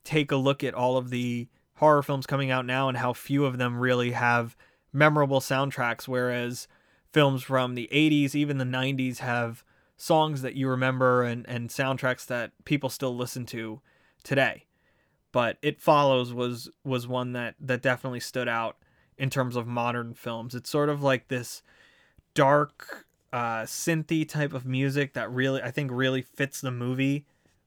take 0.04 0.32
a 0.32 0.36
look 0.36 0.64
at 0.64 0.72
all 0.72 0.96
of 0.96 1.10
the 1.10 1.48
horror 1.76 2.02
films 2.02 2.24
coming 2.24 2.50
out 2.50 2.64
now 2.64 2.88
and 2.88 2.96
how 2.96 3.12
few 3.12 3.44
of 3.44 3.58
them 3.58 3.78
really 3.78 4.12
have 4.12 4.56
memorable 4.90 5.40
soundtracks, 5.40 6.08
whereas 6.08 6.66
films 7.12 7.42
from 7.42 7.74
the 7.74 7.90
80s, 7.92 8.34
even 8.34 8.56
the 8.56 8.64
90s, 8.64 9.18
have 9.18 9.64
songs 10.04 10.42
that 10.42 10.54
you 10.54 10.68
remember 10.68 11.22
and, 11.22 11.48
and 11.48 11.70
soundtracks 11.70 12.26
that 12.26 12.52
people 12.66 12.90
still 12.90 13.16
listen 13.16 13.46
to 13.46 13.80
today. 14.22 14.66
But 15.32 15.56
It 15.62 15.80
Follows 15.80 16.30
was 16.30 16.68
was 16.84 17.08
one 17.08 17.32
that, 17.32 17.54
that 17.58 17.80
definitely 17.80 18.20
stood 18.20 18.46
out 18.46 18.76
in 19.16 19.30
terms 19.30 19.56
of 19.56 19.66
modern 19.66 20.12
films. 20.12 20.54
It's 20.54 20.68
sort 20.68 20.90
of 20.90 21.02
like 21.02 21.28
this 21.28 21.62
dark, 22.34 23.06
uh, 23.32 23.62
synthy 23.62 24.28
type 24.28 24.52
of 24.52 24.66
music 24.66 25.14
that 25.14 25.30
really, 25.30 25.62
I 25.62 25.70
think, 25.70 25.90
really 25.90 26.20
fits 26.20 26.60
the 26.60 26.70
movie 26.70 27.24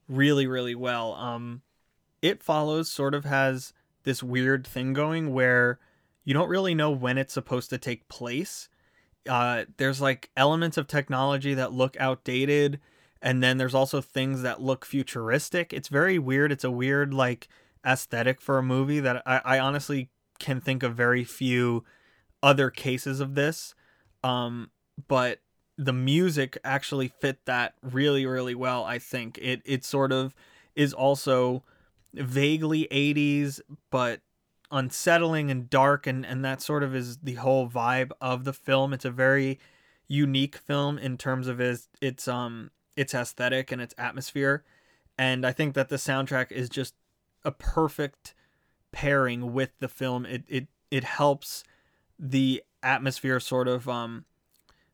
really, 0.08 0.46
really 0.46 0.76
well. 0.76 1.14
Um, 1.14 1.62
it 2.22 2.40
Follows 2.40 2.88
sort 2.88 3.14
of 3.16 3.24
has 3.24 3.72
this 4.04 4.22
weird 4.22 4.64
thing 4.64 4.92
going 4.92 5.32
where 5.32 5.80
you 6.24 6.34
don't 6.34 6.48
really 6.48 6.74
know 6.74 6.92
when 6.92 7.18
it's 7.18 7.34
supposed 7.34 7.68
to 7.70 7.78
take 7.78 8.08
place. 8.08 8.68
Uh, 9.28 9.64
there's 9.76 10.00
like 10.00 10.30
elements 10.36 10.76
of 10.76 10.86
technology 10.86 11.54
that 11.54 11.72
look 11.72 11.96
outdated, 12.00 12.80
and 13.20 13.42
then 13.42 13.58
there's 13.58 13.74
also 13.74 14.00
things 14.00 14.42
that 14.42 14.60
look 14.60 14.84
futuristic. 14.84 15.72
It's 15.72 15.88
very 15.88 16.18
weird. 16.18 16.52
It's 16.52 16.64
a 16.64 16.70
weird 16.70 17.12
like 17.12 17.48
aesthetic 17.86 18.40
for 18.40 18.58
a 18.58 18.62
movie 18.62 19.00
that 19.00 19.22
I, 19.26 19.40
I 19.44 19.58
honestly 19.58 20.10
can 20.38 20.60
think 20.60 20.82
of 20.82 20.94
very 20.94 21.24
few 21.24 21.84
other 22.42 22.70
cases 22.70 23.20
of 23.20 23.34
this. 23.34 23.74
Um, 24.22 24.70
but 25.06 25.40
the 25.76 25.92
music 25.92 26.58
actually 26.64 27.08
fit 27.08 27.44
that 27.46 27.74
really, 27.82 28.26
really 28.26 28.54
well. 28.54 28.84
I 28.84 28.98
think 28.98 29.38
it 29.38 29.62
it 29.64 29.84
sort 29.84 30.12
of 30.12 30.34
is 30.74 30.92
also 30.92 31.62
vaguely 32.14 32.88
80s, 32.90 33.60
but 33.90 34.20
unsettling 34.70 35.50
and 35.50 35.70
dark 35.70 36.06
and 36.06 36.26
and 36.26 36.44
that 36.44 36.60
sort 36.60 36.82
of 36.82 36.94
is 36.94 37.18
the 37.18 37.34
whole 37.34 37.68
vibe 37.68 38.10
of 38.20 38.44
the 38.44 38.52
film. 38.52 38.92
It's 38.92 39.04
a 39.04 39.10
very 39.10 39.58
unique 40.06 40.56
film 40.56 40.98
in 40.98 41.16
terms 41.16 41.48
of 41.48 41.60
its 41.60 41.88
its 42.00 42.28
um 42.28 42.70
its 42.96 43.14
aesthetic 43.14 43.72
and 43.72 43.80
its 43.80 43.94
atmosphere. 43.96 44.64
And 45.16 45.44
i 45.46 45.52
think 45.52 45.74
that 45.74 45.88
the 45.88 45.96
soundtrack 45.96 46.52
is 46.52 46.68
just 46.68 46.94
a 47.44 47.50
perfect 47.50 48.34
pairing 48.92 49.52
with 49.52 49.70
the 49.78 49.88
film. 49.88 50.26
It 50.26 50.44
it 50.48 50.66
it 50.90 51.04
helps 51.04 51.64
the 52.18 52.62
atmosphere 52.82 53.40
sort 53.40 53.68
of 53.68 53.88
um 53.88 54.24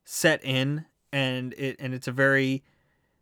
set 0.04 0.45
in 0.45 0.87
and 1.12 1.54
it 1.54 1.76
and 1.78 1.95
it's 1.95 2.09
a 2.09 2.12
very 2.12 2.62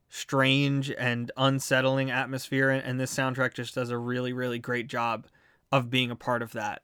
strange 0.09 0.91
and 0.91 1.31
unsettling 1.37 2.11
atmosphere 2.11 2.69
and, 2.69 2.85
and 2.85 3.01
this 3.01 3.15
soundtrack 3.15 3.55
just 3.55 3.75
does 3.75 3.91
a 3.91 3.97
really 3.97 4.33
really 4.33 4.59
great 4.59 4.87
job 4.87 5.27
of 5.73 5.91
being 5.91 6.11
a 6.11 6.17
part 6.17 6.43
of 6.43 6.53
that. 6.53 6.83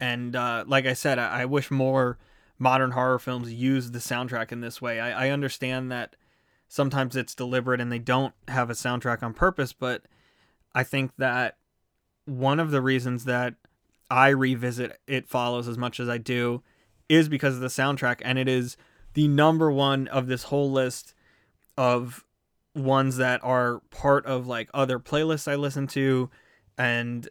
And 0.00 0.34
uh, 0.34 0.64
like 0.66 0.86
I 0.86 0.94
said, 0.94 1.18
I, 1.18 1.42
I, 1.42 1.44
wish 1.44 1.70
more 1.70 2.18
modern 2.58 2.92
horror 2.92 3.18
films 3.18 3.52
use 3.52 3.90
the 3.90 4.00
soundtrack 4.00 4.50
in 4.50 4.60
this 4.60 4.82
way. 4.82 4.98
I, 4.98 5.26
I 5.26 5.30
understand 5.30 5.92
that 5.92 6.16
sometimes 6.66 7.14
it's 7.14 7.34
deliberate 7.34 7.80
and 7.80 7.92
they 7.92 7.98
don't 7.98 8.34
have 8.48 8.70
a 8.70 8.74
soundtrack 8.74 9.22
on 9.22 9.34
purpose, 9.34 9.72
but 9.72 10.02
I 10.74 10.82
think 10.82 11.12
that 11.18 11.58
one 12.24 12.58
of 12.58 12.70
the 12.70 12.80
reasons 12.80 13.24
that 13.26 13.54
I 14.10 14.28
revisit 14.28 14.98
It 15.06 15.28
Follows 15.28 15.68
as 15.68 15.78
much 15.78 16.00
as 16.00 16.08
I 16.08 16.18
do 16.18 16.62
is 17.08 17.28
because 17.28 17.54
of 17.56 17.60
the 17.60 17.68
soundtrack, 17.68 18.20
and 18.24 18.38
it 18.38 18.48
is 18.48 18.76
the 19.12 19.28
number 19.28 19.70
one 19.70 20.08
of 20.08 20.26
this 20.26 20.44
whole 20.44 20.70
list 20.70 21.14
of 21.76 22.24
ones 22.74 23.18
that 23.18 23.42
are 23.44 23.80
part 23.90 24.26
of 24.26 24.46
like 24.46 24.68
other 24.74 24.98
playlists 24.98 25.50
I 25.50 25.54
listen 25.54 25.86
to 25.88 26.30
and 26.76 27.28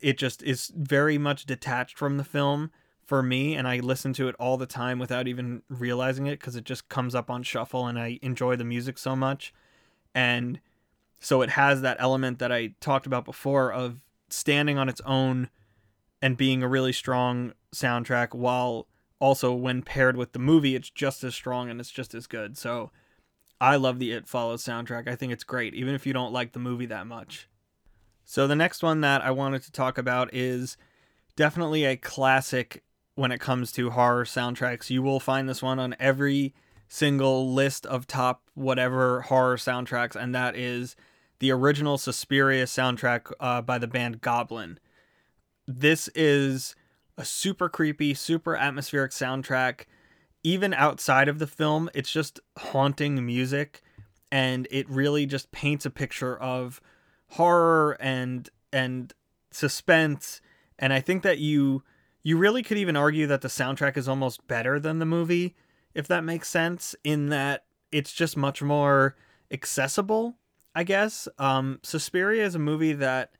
it 0.00 0.18
just 0.18 0.42
is 0.42 0.72
very 0.76 1.18
much 1.18 1.46
detached 1.46 1.98
from 1.98 2.16
the 2.16 2.24
film 2.24 2.70
for 3.04 3.22
me 3.22 3.54
and 3.56 3.66
I 3.66 3.78
listen 3.78 4.12
to 4.14 4.28
it 4.28 4.36
all 4.38 4.56
the 4.56 4.66
time 4.66 4.98
without 4.98 5.26
even 5.26 5.62
realizing 5.68 6.26
it 6.26 6.38
cuz 6.38 6.54
it 6.54 6.64
just 6.64 6.88
comes 6.88 7.14
up 7.14 7.28
on 7.28 7.42
shuffle 7.42 7.86
and 7.86 7.98
I 7.98 8.18
enjoy 8.22 8.56
the 8.56 8.64
music 8.64 8.98
so 8.98 9.16
much 9.16 9.52
and 10.14 10.60
so 11.18 11.42
it 11.42 11.50
has 11.50 11.82
that 11.82 11.98
element 12.00 12.38
that 12.38 12.52
I 12.52 12.74
talked 12.80 13.06
about 13.06 13.24
before 13.24 13.72
of 13.72 14.00
standing 14.28 14.78
on 14.78 14.88
its 14.88 15.00
own 15.02 15.50
and 16.22 16.36
being 16.36 16.62
a 16.62 16.68
really 16.68 16.92
strong 16.92 17.52
soundtrack 17.74 18.34
while 18.34 18.86
also 19.18 19.52
when 19.52 19.82
paired 19.82 20.16
with 20.16 20.32
the 20.32 20.38
movie 20.38 20.74
it's 20.74 20.90
just 20.90 21.22
as 21.24 21.34
strong 21.34 21.68
and 21.68 21.80
it's 21.80 21.90
just 21.90 22.14
as 22.14 22.26
good. 22.26 22.56
So 22.56 22.90
I 23.60 23.76
love 23.76 23.98
the 23.98 24.12
It 24.12 24.26
Follows 24.26 24.64
soundtrack. 24.64 25.06
I 25.06 25.14
think 25.14 25.32
it's 25.32 25.44
great 25.44 25.74
even 25.74 25.94
if 25.94 26.06
you 26.06 26.12
don't 26.12 26.32
like 26.32 26.52
the 26.52 26.58
movie 26.58 26.86
that 26.86 27.06
much. 27.06 27.49
So 28.30 28.46
the 28.46 28.54
next 28.54 28.84
one 28.84 29.00
that 29.00 29.22
I 29.22 29.32
wanted 29.32 29.64
to 29.64 29.72
talk 29.72 29.98
about 29.98 30.32
is 30.32 30.76
definitely 31.34 31.84
a 31.84 31.96
classic 31.96 32.84
when 33.16 33.32
it 33.32 33.40
comes 33.40 33.72
to 33.72 33.90
horror 33.90 34.24
soundtracks. 34.24 34.88
You 34.88 35.02
will 35.02 35.18
find 35.18 35.48
this 35.48 35.64
one 35.64 35.80
on 35.80 35.96
every 35.98 36.54
single 36.86 37.52
list 37.52 37.86
of 37.86 38.06
top 38.06 38.48
whatever 38.54 39.22
horror 39.22 39.56
soundtracks, 39.56 40.14
and 40.14 40.32
that 40.32 40.54
is 40.54 40.94
the 41.40 41.50
original 41.50 41.98
Suspiria 41.98 42.66
soundtrack 42.66 43.32
uh, 43.40 43.62
by 43.62 43.78
the 43.78 43.88
band 43.88 44.20
Goblin. 44.20 44.78
This 45.66 46.06
is 46.14 46.76
a 47.18 47.24
super 47.24 47.68
creepy, 47.68 48.14
super 48.14 48.54
atmospheric 48.54 49.10
soundtrack. 49.10 49.86
Even 50.44 50.72
outside 50.72 51.26
of 51.26 51.40
the 51.40 51.48
film, 51.48 51.90
it's 51.94 52.12
just 52.12 52.38
haunting 52.56 53.26
music, 53.26 53.82
and 54.30 54.68
it 54.70 54.88
really 54.88 55.26
just 55.26 55.50
paints 55.50 55.84
a 55.84 55.90
picture 55.90 56.38
of 56.38 56.80
horror 57.30 57.96
and 58.00 58.48
and 58.72 59.12
suspense. 59.50 60.40
And 60.78 60.92
I 60.92 61.00
think 61.00 61.22
that 61.22 61.38
you 61.38 61.82
you 62.22 62.36
really 62.36 62.62
could 62.62 62.78
even 62.78 62.96
argue 62.96 63.26
that 63.26 63.40
the 63.40 63.48
soundtrack 63.48 63.96
is 63.96 64.08
almost 64.08 64.46
better 64.46 64.78
than 64.78 64.98
the 64.98 65.06
movie 65.06 65.54
if 65.94 66.06
that 66.06 66.22
makes 66.22 66.48
sense 66.48 66.94
in 67.02 67.30
that 67.30 67.64
it's 67.90 68.12
just 68.12 68.36
much 68.36 68.62
more 68.62 69.16
accessible 69.50 70.36
I 70.74 70.84
guess. 70.84 71.28
Um 71.38 71.80
Suspiria 71.82 72.44
is 72.44 72.54
a 72.54 72.60
movie 72.60 72.92
that 72.92 73.32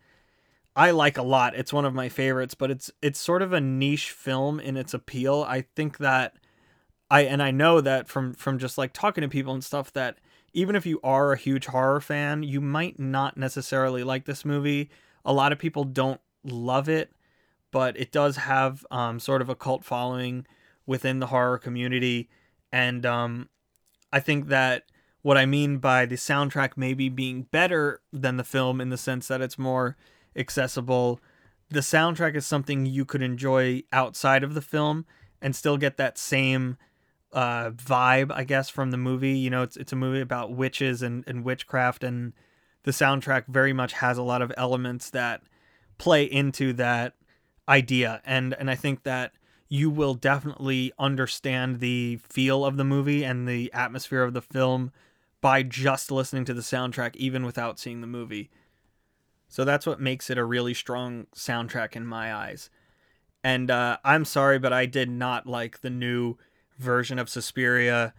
I 0.77 0.93
like 0.93 1.19
a 1.19 1.23
lot. 1.23 1.55
It's 1.57 1.73
one 1.73 1.85
of 1.85 1.95
my 1.95 2.09
favorites 2.09 2.55
but 2.55 2.71
it's 2.71 2.91
it's 3.03 3.21
sort 3.21 3.43
of 3.43 3.53
a 3.53 3.61
niche 3.61 4.11
film 4.11 4.61
in 4.61 4.77
its 4.77 4.95
appeal. 4.95 5.45
I 5.49 5.63
think 5.63 5.99
that 5.99 6.35
I 7.11 7.23
and 7.23 7.43
I 7.43 7.51
know 7.51 7.81
that 7.81 8.09
from 8.09 8.35
from 8.35 8.59
just 8.59 8.79
like 8.79 8.93
talking 8.93 9.23
to 9.23 9.29
people 9.29 9.53
and 9.53 9.65
stuff 9.65 9.93
that 9.93 10.19
even 10.53 10.75
if 10.75 10.87
you 10.87 11.01
are 11.03 11.33
a 11.33 11.39
huge 11.39 11.67
horror 11.67 12.01
fan, 12.01 12.43
you 12.43 12.61
might 12.61 12.99
not 12.99 13.37
necessarily 13.37 14.03
like 14.03 14.25
this 14.25 14.45
movie. 14.45 14.91
A 15.25 15.33
lot 15.33 15.53
of 15.53 15.59
people 15.59 15.85
don't 15.85 16.21
love 16.45 16.89
it, 16.89 17.13
but 17.71 17.99
it 17.99 18.11
does 18.11 18.37
have 18.37 18.85
um, 18.91 19.21
sort 19.21 19.43
of 19.43 19.49
a 19.49 19.55
cult 19.55 19.85
following 19.85 20.47
within 20.87 21.21
the 21.21 21.27
horror 21.27 21.59
community. 21.59 22.29
And 22.73 23.07
um, 23.07 23.49
I 24.13 24.21
think 24.21 24.49
that 24.49 24.85
what 25.23 25.37
I 25.37 25.47
mean 25.47 25.79
by 25.79 26.07
the 26.07 26.17
soundtrack 26.17 26.73
maybe 26.77 27.09
being 27.09 27.43
better 27.43 28.01
than 28.13 28.37
the 28.37 28.45
film 28.45 28.81
in 28.81 28.89
the 28.89 28.97
sense 28.97 29.29
that 29.29 29.41
it's 29.41 29.59
more 29.59 29.97
accessible, 30.35 31.21
the 31.69 31.81
soundtrack 31.81 32.35
is 32.35 32.47
something 32.47 32.87
you 32.87 33.05
could 33.05 33.23
enjoy 33.23 33.83
outside 33.93 34.43
of 34.43 34.55
the 34.55 34.63
film 34.63 35.07
and 35.41 35.55
still 35.55 35.77
get 35.77 35.97
that 35.97 36.19
same 36.19 36.77
uh, 37.33 37.71
vibe, 37.71 38.33
I 38.33 38.45
guess, 38.45 38.69
from 38.69 38.91
the 38.91 38.97
movie. 38.97 39.37
You 39.39 39.51
know, 39.51 39.63
it's 39.63 39.77
it's 39.77 39.93
a 39.93 39.97
movie 39.97 40.21
about 40.21 40.53
witches 40.53 41.03
and, 41.03 41.25
and 41.27 41.45
witchcraft, 41.45 42.05
and 42.05 42.33
the 42.83 42.91
soundtrack 42.91 43.47
very 43.49 43.73
much 43.73 43.95
has 43.95 44.19
a 44.19 44.23
lot 44.23 44.43
of 44.43 44.53
elements 44.57 45.11
that 45.11 45.43
play 45.99 46.25
into 46.25 46.73
that 46.75 47.15
idea. 47.69 48.21
And 48.25 48.55
and 48.55 48.71
I 48.71 48.75
think 48.75 49.05
that 49.05 49.33
you 49.69 49.89
will 49.89 50.15
definitely 50.15 50.93
understand 50.99 51.79
the 51.79 52.19
feel 52.29 52.65
of 52.65 52.77
the 52.77 52.85
movie 52.85 53.25
and 53.25 53.47
the 53.47 53.73
atmosphere 53.73 54.23
of 54.25 54.35
the 54.35 54.43
film 54.43 54.91
by 55.41 55.63
just 55.63 56.11
listening 56.11 56.45
to 56.45 56.55
the 56.55 56.61
soundtrack, 56.61 57.15
even 57.17 57.47
without 57.47 57.79
seeing 57.79 58.01
the 58.01 58.07
movie. 58.07 58.51
So 59.49 59.65
that's 59.65 59.87
what 59.87 60.01
makes 60.01 60.29
it 60.29 60.39
a 60.39 60.45
really 60.45 60.75
strong 60.75 61.27
soundtrack 61.35 61.97
in 61.97 62.07
my 62.07 62.35
eyes. 62.35 62.71
And 63.43 63.71
uh, 63.71 63.99
I'm 64.05 64.25
sorry, 64.25 64.59
but 64.59 64.73
I 64.73 64.87
did 64.87 65.09
not 65.09 65.47
like 65.47 65.81
the 65.81 65.91
new 65.91 66.37
version 66.81 67.19
of 67.19 67.29
Suspiria. 67.29 68.15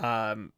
Um, 0.00 0.52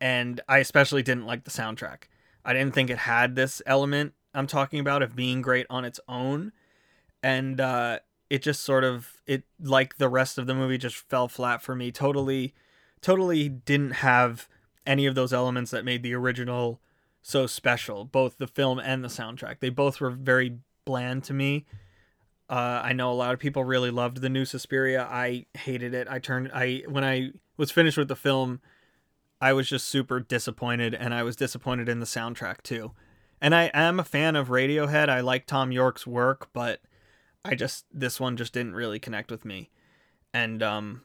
and 0.00 0.40
I 0.48 0.58
especially 0.58 1.02
didn't 1.02 1.26
like 1.26 1.44
the 1.44 1.50
soundtrack. 1.50 2.04
I 2.44 2.52
didn't 2.52 2.74
think 2.74 2.90
it 2.90 2.98
had 2.98 3.34
this 3.34 3.60
element 3.66 4.14
I'm 4.36 4.46
talking 4.46 4.78
about 4.78 5.02
of 5.02 5.16
being 5.16 5.40
great 5.40 5.66
on 5.70 5.84
its 5.84 5.98
own. 6.08 6.52
And 7.22 7.60
uh, 7.60 8.00
it 8.28 8.42
just 8.42 8.62
sort 8.62 8.84
of 8.84 9.20
it 9.26 9.44
like 9.60 9.96
the 9.96 10.08
rest 10.08 10.38
of 10.38 10.46
the 10.46 10.54
movie 10.54 10.78
just 10.78 10.96
fell 10.96 11.26
flat 11.26 11.62
for 11.62 11.74
me. 11.74 11.90
Totally 11.90 12.54
totally 13.00 13.48
didn't 13.48 13.92
have 13.92 14.48
any 14.86 15.06
of 15.06 15.14
those 15.14 15.32
elements 15.32 15.70
that 15.70 15.84
made 15.84 16.02
the 16.02 16.14
original 16.14 16.80
so 17.22 17.46
special, 17.46 18.04
both 18.04 18.38
the 18.38 18.46
film 18.46 18.78
and 18.78 19.02
the 19.02 19.08
soundtrack. 19.08 19.58
They 19.58 19.70
both 19.70 20.00
were 20.00 20.10
very 20.10 20.58
bland 20.84 21.24
to 21.24 21.32
me. 21.32 21.66
Uh, 22.48 22.80
I 22.84 22.92
know 22.92 23.10
a 23.10 23.14
lot 23.14 23.34
of 23.34 23.40
people 23.40 23.64
really 23.64 23.90
loved 23.90 24.20
the 24.20 24.28
new 24.28 24.44
Suspiria. 24.44 25.06
I 25.10 25.46
hated 25.54 25.94
it. 25.94 26.06
I 26.08 26.18
turned 26.18 26.50
I 26.54 26.82
when 26.88 27.04
I 27.04 27.30
was 27.56 27.70
finished 27.70 27.98
with 27.98 28.08
the 28.08 28.16
film, 28.16 28.60
I 29.40 29.52
was 29.52 29.68
just 29.68 29.86
super 29.86 30.20
disappointed, 30.20 30.94
and 30.94 31.12
I 31.12 31.22
was 31.22 31.36
disappointed 31.36 31.88
in 31.88 32.00
the 32.00 32.06
soundtrack 32.06 32.62
too. 32.62 32.92
And 33.40 33.54
I 33.54 33.70
am 33.74 33.98
a 33.98 34.04
fan 34.04 34.36
of 34.36 34.48
Radiohead. 34.48 35.08
I 35.08 35.20
like 35.20 35.46
Thom 35.46 35.72
Yorke's 35.72 36.06
work, 36.06 36.48
but 36.52 36.80
I 37.44 37.54
just 37.54 37.84
this 37.92 38.20
one 38.20 38.36
just 38.36 38.52
didn't 38.52 38.74
really 38.74 38.98
connect 38.98 39.30
with 39.30 39.44
me, 39.44 39.70
and 40.32 40.62
um, 40.62 41.02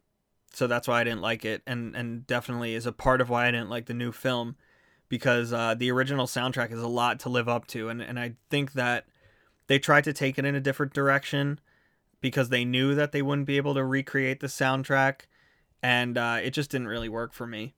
so 0.54 0.68
that's 0.68 0.88
why 0.88 1.02
I 1.02 1.04
didn't 1.04 1.22
like 1.22 1.44
it, 1.44 1.64
and 1.66 1.96
and 1.96 2.28
definitely 2.28 2.76
is 2.76 2.86
a 2.86 2.92
part 2.92 3.22
of 3.22 3.30
why 3.30 3.48
I 3.48 3.52
didn't 3.52 3.70
like 3.70 3.88
the 3.88 3.94
new 3.94 4.12
film, 4.12 4.56
because 5.10 5.52
uh, 5.54 5.74
the 5.74 5.92
original 5.92 6.28
soundtrack 6.28 6.72
is 6.72 6.82
a 6.82 6.88
lot 6.88 7.20
to 7.22 7.30
live 7.30 7.50
up 7.50 7.68
to, 7.68 7.90
and 7.90 8.02
and 8.02 8.20
I 8.20 8.36
think 8.50 8.74
that 8.74 9.06
they 9.72 9.80
tried 9.80 10.04
to 10.04 10.12
take 10.12 10.38
it 10.38 10.44
in 10.44 10.54
a 10.54 10.60
different 10.60 10.92
direction 10.92 11.58
because 12.20 12.50
they 12.50 12.66
knew 12.66 12.94
that 12.94 13.14
they 13.14 13.22
wouldn't 13.22 13.48
be 13.48 13.56
able 13.56 13.74
to 13.74 13.86
recreate 13.86 14.42
the 14.42 14.48
soundtrack, 14.48 15.22
and 15.82 16.18
uh, 16.18 16.40
it 16.44 16.50
just 16.50 16.70
didn't 16.70 16.90
really 16.90 17.08
work 17.08 17.32
for 17.32 17.48
me. 17.48 17.74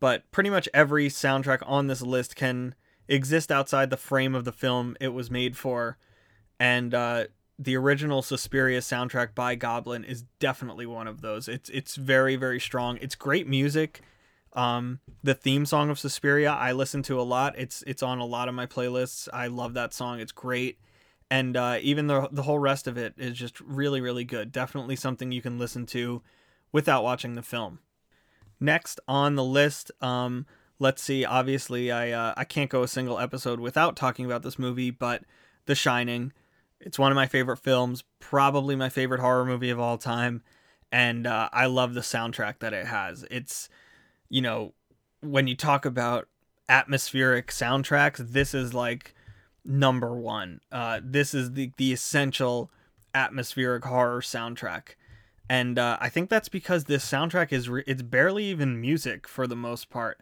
But 0.00 0.30
pretty 0.32 0.50
much 0.50 0.68
every 0.74 1.08
soundtrack 1.08 1.62
on 1.64 1.86
this 1.86 2.02
list 2.02 2.36
can 2.36 2.74
exist 3.08 3.50
outside 3.50 3.88
the 3.88 3.96
frame 3.96 4.34
of 4.34 4.44
the 4.44 4.52
film 4.52 4.98
it 5.00 5.14
was 5.14 5.30
made 5.30 5.56
for, 5.56 5.96
and 6.60 6.92
uh, 6.92 7.24
the 7.58 7.74
original 7.74 8.20
Suspiria 8.20 8.80
soundtrack 8.80 9.34
by 9.34 9.54
Goblin 9.54 10.04
is 10.04 10.24
definitely 10.38 10.84
one 10.84 11.08
of 11.08 11.22
those. 11.22 11.48
It's 11.48 11.70
it's 11.70 11.96
very 11.96 12.36
very 12.36 12.60
strong. 12.60 12.98
It's 13.00 13.14
great 13.14 13.48
music. 13.48 14.02
Um, 14.52 15.00
the 15.22 15.34
theme 15.34 15.64
song 15.64 15.88
of 15.88 15.98
Suspiria 15.98 16.50
I 16.52 16.72
listen 16.72 17.02
to 17.04 17.18
a 17.18 17.22
lot. 17.22 17.54
It's 17.56 17.82
it's 17.86 18.02
on 18.02 18.18
a 18.18 18.26
lot 18.26 18.50
of 18.50 18.54
my 18.54 18.66
playlists. 18.66 19.26
I 19.32 19.46
love 19.46 19.72
that 19.72 19.94
song. 19.94 20.20
It's 20.20 20.32
great 20.32 20.78
and 21.30 21.56
uh, 21.56 21.78
even 21.80 22.06
the 22.06 22.28
the 22.32 22.42
whole 22.42 22.58
rest 22.58 22.86
of 22.86 22.96
it 22.96 23.14
is 23.16 23.36
just 23.36 23.60
really 23.60 24.00
really 24.00 24.24
good. 24.24 24.52
Definitely 24.52 24.96
something 24.96 25.32
you 25.32 25.42
can 25.42 25.58
listen 25.58 25.86
to 25.86 26.22
without 26.72 27.04
watching 27.04 27.34
the 27.34 27.42
film. 27.42 27.80
Next 28.60 29.00
on 29.06 29.36
the 29.36 29.44
list, 29.44 29.90
um, 30.00 30.46
let's 30.78 31.02
see. 31.02 31.24
Obviously, 31.24 31.92
I 31.92 32.10
uh, 32.10 32.34
I 32.36 32.44
can't 32.44 32.70
go 32.70 32.82
a 32.82 32.88
single 32.88 33.18
episode 33.18 33.60
without 33.60 33.96
talking 33.96 34.24
about 34.24 34.42
this 34.42 34.58
movie, 34.58 34.90
but 34.90 35.24
The 35.66 35.74
Shining. 35.74 36.32
It's 36.80 36.98
one 36.98 37.10
of 37.10 37.16
my 37.16 37.26
favorite 37.26 37.56
films, 37.58 38.04
probably 38.20 38.76
my 38.76 38.88
favorite 38.88 39.20
horror 39.20 39.44
movie 39.44 39.70
of 39.70 39.80
all 39.80 39.98
time, 39.98 40.42
and 40.92 41.26
uh, 41.26 41.48
I 41.52 41.66
love 41.66 41.94
the 41.94 42.00
soundtrack 42.02 42.60
that 42.60 42.72
it 42.72 42.86
has. 42.86 43.24
It's, 43.32 43.68
you 44.28 44.40
know, 44.40 44.74
when 45.20 45.48
you 45.48 45.56
talk 45.56 45.84
about 45.84 46.28
atmospheric 46.68 47.48
soundtracks, 47.48 48.18
this 48.18 48.54
is 48.54 48.74
like 48.74 49.12
number 49.68 50.16
one. 50.16 50.60
Uh, 50.72 51.00
this 51.04 51.34
is 51.34 51.52
the 51.52 51.70
the 51.76 51.92
essential 51.92 52.70
atmospheric 53.14 53.84
horror 53.84 54.20
soundtrack, 54.20 54.94
and 55.48 55.78
uh, 55.78 55.98
I 56.00 56.08
think 56.08 56.30
that's 56.30 56.48
because 56.48 56.84
this 56.84 57.08
soundtrack 57.08 57.52
is 57.52 57.68
re- 57.68 57.84
it's 57.86 58.02
barely 58.02 58.44
even 58.46 58.80
music 58.80 59.28
for 59.28 59.46
the 59.46 59.56
most 59.56 59.90
part. 59.90 60.20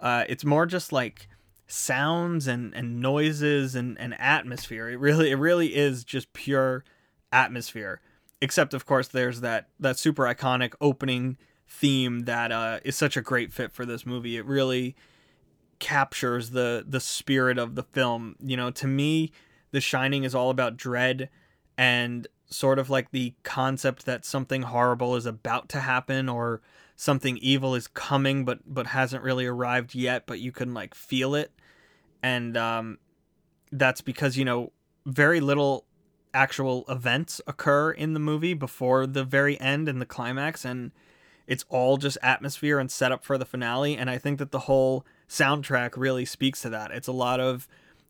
Uh, 0.00 0.24
it's 0.28 0.44
more 0.44 0.66
just 0.66 0.92
like 0.92 1.28
sounds 1.66 2.46
and, 2.46 2.74
and 2.74 3.00
noises 3.00 3.74
and, 3.74 3.98
and 4.00 4.18
atmosphere. 4.18 4.88
It 4.88 4.98
really 4.98 5.30
it 5.30 5.36
really 5.36 5.76
is 5.76 6.04
just 6.04 6.32
pure 6.32 6.84
atmosphere. 7.32 8.00
Except 8.40 8.74
of 8.74 8.86
course 8.86 9.08
there's 9.08 9.40
that 9.40 9.68
that 9.78 9.98
super 9.98 10.24
iconic 10.24 10.74
opening 10.80 11.36
theme 11.68 12.20
that 12.20 12.50
uh, 12.50 12.80
is 12.84 12.96
such 12.96 13.16
a 13.16 13.22
great 13.22 13.52
fit 13.52 13.72
for 13.72 13.84
this 13.84 14.06
movie. 14.06 14.36
It 14.36 14.46
really 14.46 14.96
captures 15.78 16.50
the 16.50 16.84
the 16.86 17.00
spirit 17.00 17.58
of 17.58 17.74
the 17.74 17.82
film. 17.82 18.36
You 18.40 18.56
know, 18.56 18.70
to 18.72 18.86
me, 18.86 19.32
The 19.70 19.80
Shining 19.80 20.24
is 20.24 20.34
all 20.34 20.50
about 20.50 20.76
dread 20.76 21.28
and 21.76 22.26
sort 22.50 22.78
of 22.78 22.88
like 22.88 23.10
the 23.10 23.34
concept 23.42 24.06
that 24.06 24.24
something 24.24 24.62
horrible 24.62 25.16
is 25.16 25.26
about 25.26 25.68
to 25.68 25.80
happen 25.80 26.28
or 26.28 26.60
something 26.96 27.36
evil 27.38 27.74
is 27.74 27.86
coming 27.86 28.44
but 28.44 28.58
but 28.66 28.88
hasn't 28.88 29.22
really 29.22 29.46
arrived 29.46 29.94
yet, 29.94 30.26
but 30.26 30.40
you 30.40 30.50
can 30.50 30.74
like 30.74 30.94
feel 30.94 31.34
it. 31.34 31.52
And 32.22 32.56
um 32.56 32.98
that's 33.70 34.00
because, 34.00 34.36
you 34.36 34.44
know, 34.44 34.72
very 35.06 35.40
little 35.40 35.84
actual 36.34 36.84
events 36.88 37.40
occur 37.46 37.90
in 37.90 38.14
the 38.14 38.20
movie 38.20 38.54
before 38.54 39.06
the 39.06 39.24
very 39.24 39.58
end 39.60 39.88
and 39.88 40.00
the 40.00 40.06
climax 40.06 40.64
and 40.64 40.92
it's 41.46 41.64
all 41.70 41.96
just 41.96 42.18
atmosphere 42.22 42.78
and 42.78 42.90
setup 42.90 43.24
for 43.24 43.38
the 43.38 43.46
finale 43.46 43.96
and 43.96 44.10
I 44.10 44.18
think 44.18 44.38
that 44.38 44.50
the 44.50 44.60
whole 44.60 45.06
soundtrack 45.28 45.96
really 45.96 46.24
speaks 46.24 46.62
to 46.62 46.70
that. 46.70 46.90
It's 46.90 47.08
a 47.08 47.12
lot 47.12 47.40
of 47.40 47.68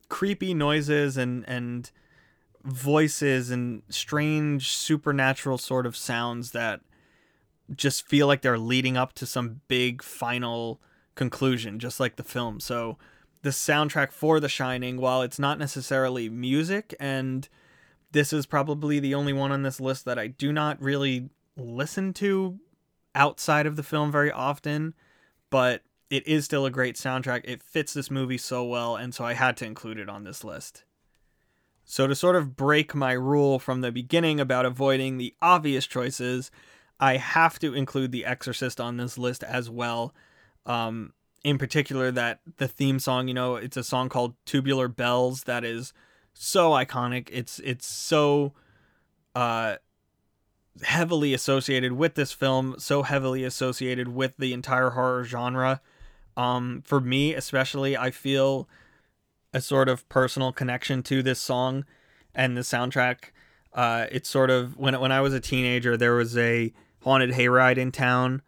creepy 0.09 0.55
noises 0.55 1.17
and 1.17 1.47
and 1.49 1.91
voices 2.65 3.51
and 3.51 3.83
strange 3.89 4.69
supernatural 4.69 5.59
sort 5.59 5.87
of 5.87 5.97
sounds 5.97 6.51
that 6.53 6.81
just 7.75 8.07
feel 8.07 8.27
like 8.27 8.43
they're 8.43 8.59
leading 8.59 8.97
up 8.97 9.13
to 9.15 9.27
some 9.27 9.61
big 9.69 10.03
final 10.03 10.81
conclusion 11.15 11.79
just 11.79 12.01
like 12.01 12.17
the 12.17 12.25
film. 12.25 12.61
So 12.61 12.99
the 13.43 13.51
soundtrack 13.51 14.11
for 14.13 14.41
The 14.41 14.49
Shining 14.49 14.99
while 14.99 15.23
it's 15.23 15.39
not 15.39 15.59
necessarily 15.59 16.29
music 16.29 16.95
and 16.99 17.49
this 18.13 18.33
is 18.33 18.47
probably 18.47 18.99
the 18.99 19.15
only 19.15 19.33
one 19.33 19.53
on 19.53 19.63
this 19.63 19.81
list 19.81 20.05
that 20.07 20.19
I 20.19 20.29
do 20.29 20.53
not 20.53 20.81
really 20.81 21.29
listen 21.57 22.13
to 22.15 22.59
outside 23.15 23.67
of 23.67 23.77
the 23.77 23.83
film 23.83 24.11
very 24.11 24.33
often, 24.33 24.95
but 25.51 25.83
it 26.11 26.27
is 26.27 26.45
still 26.45 26.65
a 26.65 26.71
great 26.71 26.97
soundtrack. 26.97 27.43
It 27.45 27.63
fits 27.63 27.93
this 27.93 28.11
movie 28.11 28.39
so 28.39 28.65
well, 28.65 28.97
and 28.97 29.15
so 29.15 29.25
I 29.25 29.35
had 29.35 29.57
to 29.59 29.67
include 29.67 29.99
it 29.99 30.09
on 30.09 30.25
this 30.25 30.43
list. 30.43 30.85
So, 31.85 32.07
to 32.07 32.15
sort 32.15 32.37
of 32.37 32.57
break 32.57 32.95
my 32.95 33.13
rule 33.13 33.59
from 33.59 33.81
the 33.81 33.93
beginning 33.93 34.41
about 34.41 34.67
avoiding 34.67 35.17
the 35.17 35.35
obvious 35.41 35.87
choices, 35.87 36.51
I 37.01 37.17
have 37.17 37.59
to 37.61 37.75
include 37.75 38.13
The 38.13 38.25
Exorcist 38.25 38.81
on 38.81 38.97
this 38.97 39.17
list 39.17 39.43
as 39.43 39.71
well. 39.71 40.15
Um, 40.67 41.13
in 41.45 41.57
particular, 41.57 42.11
that 42.11 42.41
the 42.57 42.69
theme 42.69 42.99
song, 42.99 43.29
you 43.29 43.35
know, 43.35 43.57
it's 43.57 43.77
a 43.77 43.85
song 43.85 44.09
called 44.09 44.35
Tubular 44.45 44.89
Bells 44.89 45.45
that 45.45 45.65
is 45.65 45.93
so 46.35 46.71
iconic. 46.73 47.29
It's 47.33 47.59
it's 47.61 47.87
so 47.87 48.55
uh, 49.35 49.77
heavily 50.83 51.33
associated 51.33 51.93
with 51.93 52.15
this 52.15 52.33
film, 52.33 52.75
so 52.79 53.03
heavily 53.03 53.45
associated 53.45 54.09
with 54.09 54.35
the 54.39 54.53
entire 54.53 54.91
horror 54.91 55.25
genre 55.25 55.81
um, 56.39 56.83
for 56.87 57.01
me, 57.01 57.35
especially, 57.35 57.97
I 57.97 58.13
feel 58.13 58.69
a 59.53 59.61
sort 59.61 59.89
of 59.89 60.09
personal 60.09 60.53
connection 60.53 61.03
to 61.03 61.21
this 61.21 61.41
song 61.41 61.85
and 62.33 62.57
the 62.57 62.61
soundtrack. 62.61 63.33
Uh, 63.75 64.07
it's 64.13 64.31
sort 64.31 64.49
of 64.49 64.77
when 64.79 64.99
when 65.01 65.11
I 65.11 65.21
was 65.21 65.35
a 65.35 65.41
teenager, 65.41 65.97
there 65.97 66.15
was 66.15 66.39
a 66.39 66.73
haunted 67.03 67.31
hayride 67.31 67.77
in 67.77 67.91
town 67.91 68.43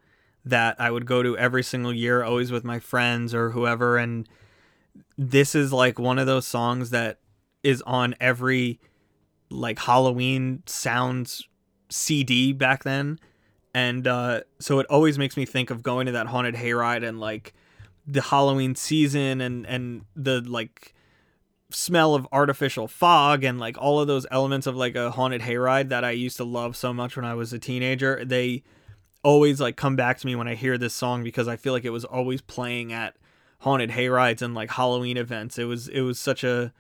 that 0.44 0.80
I 0.80 0.90
would 0.90 1.04
go 1.04 1.22
to 1.22 1.36
every 1.36 1.64
single 1.64 1.92
year, 1.92 2.22
always 2.22 2.52
with 2.52 2.64
my 2.64 2.78
friends 2.78 3.34
or 3.34 3.50
whoever. 3.50 3.98
And 3.98 4.28
this 5.18 5.54
is 5.56 5.72
like 5.72 5.98
one 5.98 6.18
of 6.18 6.26
those 6.26 6.46
songs 6.46 6.90
that 6.90 7.18
is 7.64 7.82
on 7.82 8.14
every 8.20 8.80
like 9.50 9.80
Halloween 9.80 10.62
sounds 10.66 11.48
CD 11.88 12.52
back 12.52 12.84
then. 12.84 13.18
And 13.74 14.06
uh, 14.06 14.42
so 14.60 14.78
it 14.78 14.86
always 14.86 15.18
makes 15.18 15.36
me 15.36 15.44
think 15.44 15.70
of 15.70 15.82
going 15.82 16.06
to 16.06 16.12
that 16.12 16.28
haunted 16.28 16.54
hayride 16.54 17.06
and 17.06 17.18
like 17.18 17.52
the 18.06 18.22
Halloween 18.22 18.74
season 18.74 19.40
and 19.40 19.66
and 19.66 20.04
the 20.16 20.40
like 20.40 20.94
smell 21.72 22.14
of 22.14 22.26
artificial 22.32 22.88
fog 22.88 23.44
and 23.44 23.60
like 23.60 23.78
all 23.78 24.00
of 24.00 24.06
those 24.06 24.26
elements 24.30 24.66
of 24.66 24.74
like 24.74 24.96
a 24.96 25.10
haunted 25.12 25.42
hayride 25.42 25.88
that 25.88 26.04
I 26.04 26.10
used 26.10 26.36
to 26.38 26.44
love 26.44 26.76
so 26.76 26.92
much 26.92 27.16
when 27.16 27.24
I 27.24 27.34
was 27.34 27.52
a 27.52 27.58
teenager. 27.58 28.24
They 28.24 28.62
always 29.22 29.60
like 29.60 29.76
come 29.76 29.96
back 29.96 30.18
to 30.18 30.26
me 30.26 30.34
when 30.34 30.48
I 30.48 30.54
hear 30.54 30.78
this 30.78 30.94
song 30.94 31.22
because 31.22 31.46
I 31.46 31.56
feel 31.56 31.72
like 31.72 31.84
it 31.84 31.90
was 31.90 32.04
always 32.04 32.40
playing 32.40 32.92
at 32.92 33.16
haunted 33.60 33.90
hayrides 33.90 34.42
and 34.42 34.54
like 34.54 34.70
Halloween 34.70 35.16
events. 35.16 35.58
It 35.58 35.64
was 35.64 35.88
it 35.88 36.00
was 36.00 36.18
such 36.18 36.44
a 36.44 36.72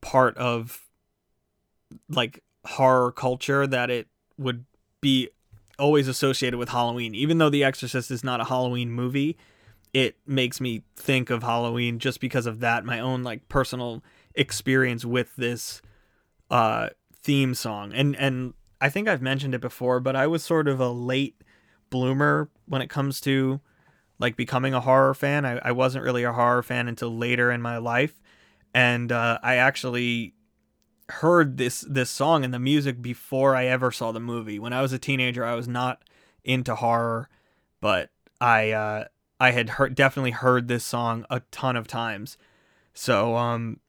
part 0.00 0.36
of 0.36 0.82
like 2.08 2.42
horror 2.64 3.12
culture 3.12 3.66
that 3.66 3.90
it 3.90 4.08
would 4.38 4.64
be 5.00 5.28
always 5.78 6.08
associated 6.08 6.58
with 6.58 6.70
Halloween. 6.70 7.14
Even 7.14 7.38
though 7.38 7.50
The 7.50 7.64
Exorcist 7.64 8.10
is 8.10 8.24
not 8.24 8.40
a 8.40 8.44
Halloween 8.44 8.90
movie, 8.90 9.36
it 9.96 10.14
makes 10.26 10.60
me 10.60 10.82
think 10.94 11.30
of 11.30 11.42
Halloween 11.42 11.98
just 11.98 12.20
because 12.20 12.44
of 12.44 12.60
that, 12.60 12.84
my 12.84 13.00
own 13.00 13.22
like 13.22 13.48
personal 13.48 14.04
experience 14.34 15.06
with 15.06 15.34
this 15.36 15.80
uh 16.50 16.90
theme 17.22 17.54
song. 17.54 17.94
And 17.94 18.14
and 18.16 18.52
I 18.78 18.90
think 18.90 19.08
I've 19.08 19.22
mentioned 19.22 19.54
it 19.54 19.62
before, 19.62 20.00
but 20.00 20.14
I 20.14 20.26
was 20.26 20.42
sort 20.42 20.68
of 20.68 20.80
a 20.80 20.90
late 20.90 21.40
bloomer 21.88 22.50
when 22.66 22.82
it 22.82 22.90
comes 22.90 23.22
to 23.22 23.62
like 24.18 24.36
becoming 24.36 24.74
a 24.74 24.82
horror 24.82 25.14
fan. 25.14 25.46
I, 25.46 25.60
I 25.64 25.72
wasn't 25.72 26.04
really 26.04 26.24
a 26.24 26.32
horror 26.32 26.62
fan 26.62 26.88
until 26.88 27.16
later 27.16 27.50
in 27.50 27.62
my 27.62 27.78
life. 27.78 28.20
And 28.74 29.10
uh, 29.10 29.38
I 29.42 29.54
actually 29.56 30.34
heard 31.08 31.56
this 31.56 31.86
this 31.88 32.10
song 32.10 32.44
and 32.44 32.52
the 32.52 32.58
music 32.58 33.00
before 33.00 33.56
I 33.56 33.64
ever 33.64 33.90
saw 33.90 34.12
the 34.12 34.20
movie. 34.20 34.58
When 34.58 34.74
I 34.74 34.82
was 34.82 34.92
a 34.92 34.98
teenager, 34.98 35.42
I 35.42 35.54
was 35.54 35.66
not 35.66 36.02
into 36.44 36.74
horror, 36.74 37.30
but 37.80 38.10
I 38.42 38.72
uh, 38.72 39.04
I 39.38 39.50
had 39.50 39.70
heard 39.70 39.94
definitely 39.94 40.30
heard 40.32 40.68
this 40.68 40.84
song 40.84 41.26
a 41.30 41.40
ton 41.50 41.76
of 41.76 41.86
times. 41.86 42.38
So 42.94 43.36
um, 43.36 43.80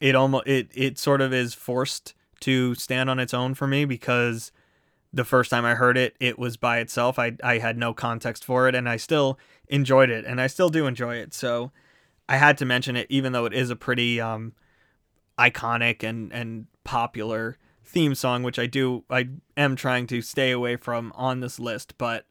it 0.00 0.14
almost 0.14 0.46
it 0.46 0.68
it 0.74 0.98
sort 0.98 1.20
of 1.20 1.32
is 1.32 1.54
forced 1.54 2.14
to 2.40 2.74
stand 2.74 3.10
on 3.10 3.18
its 3.18 3.34
own 3.34 3.54
for 3.54 3.66
me 3.66 3.84
because 3.84 4.52
the 5.12 5.24
first 5.24 5.50
time 5.50 5.64
I 5.64 5.74
heard 5.74 5.96
it, 5.96 6.16
it 6.20 6.38
was 6.38 6.56
by 6.56 6.78
itself. 6.78 7.18
I 7.18 7.36
I 7.42 7.58
had 7.58 7.76
no 7.76 7.94
context 7.94 8.44
for 8.44 8.68
it, 8.68 8.74
and 8.74 8.88
I 8.88 8.96
still 8.96 9.38
enjoyed 9.68 10.10
it, 10.10 10.24
and 10.24 10.40
I 10.40 10.46
still 10.46 10.68
do 10.68 10.86
enjoy 10.86 11.16
it. 11.16 11.34
So 11.34 11.72
I 12.28 12.36
had 12.36 12.58
to 12.58 12.64
mention 12.64 12.96
it, 12.96 13.06
even 13.10 13.32
though 13.32 13.44
it 13.44 13.52
is 13.52 13.70
a 13.70 13.76
pretty 13.76 14.20
um, 14.20 14.52
iconic 15.38 16.02
and 16.02 16.32
and 16.32 16.66
popular 16.84 17.56
theme 17.84 18.14
song, 18.14 18.42
which 18.42 18.58
I 18.58 18.66
do 18.66 19.04
I 19.10 19.28
am 19.56 19.76
trying 19.76 20.06
to 20.08 20.22
stay 20.22 20.50
away 20.50 20.76
from 20.76 21.12
on 21.14 21.40
this 21.40 21.58
list, 21.58 21.96
but 21.98 22.26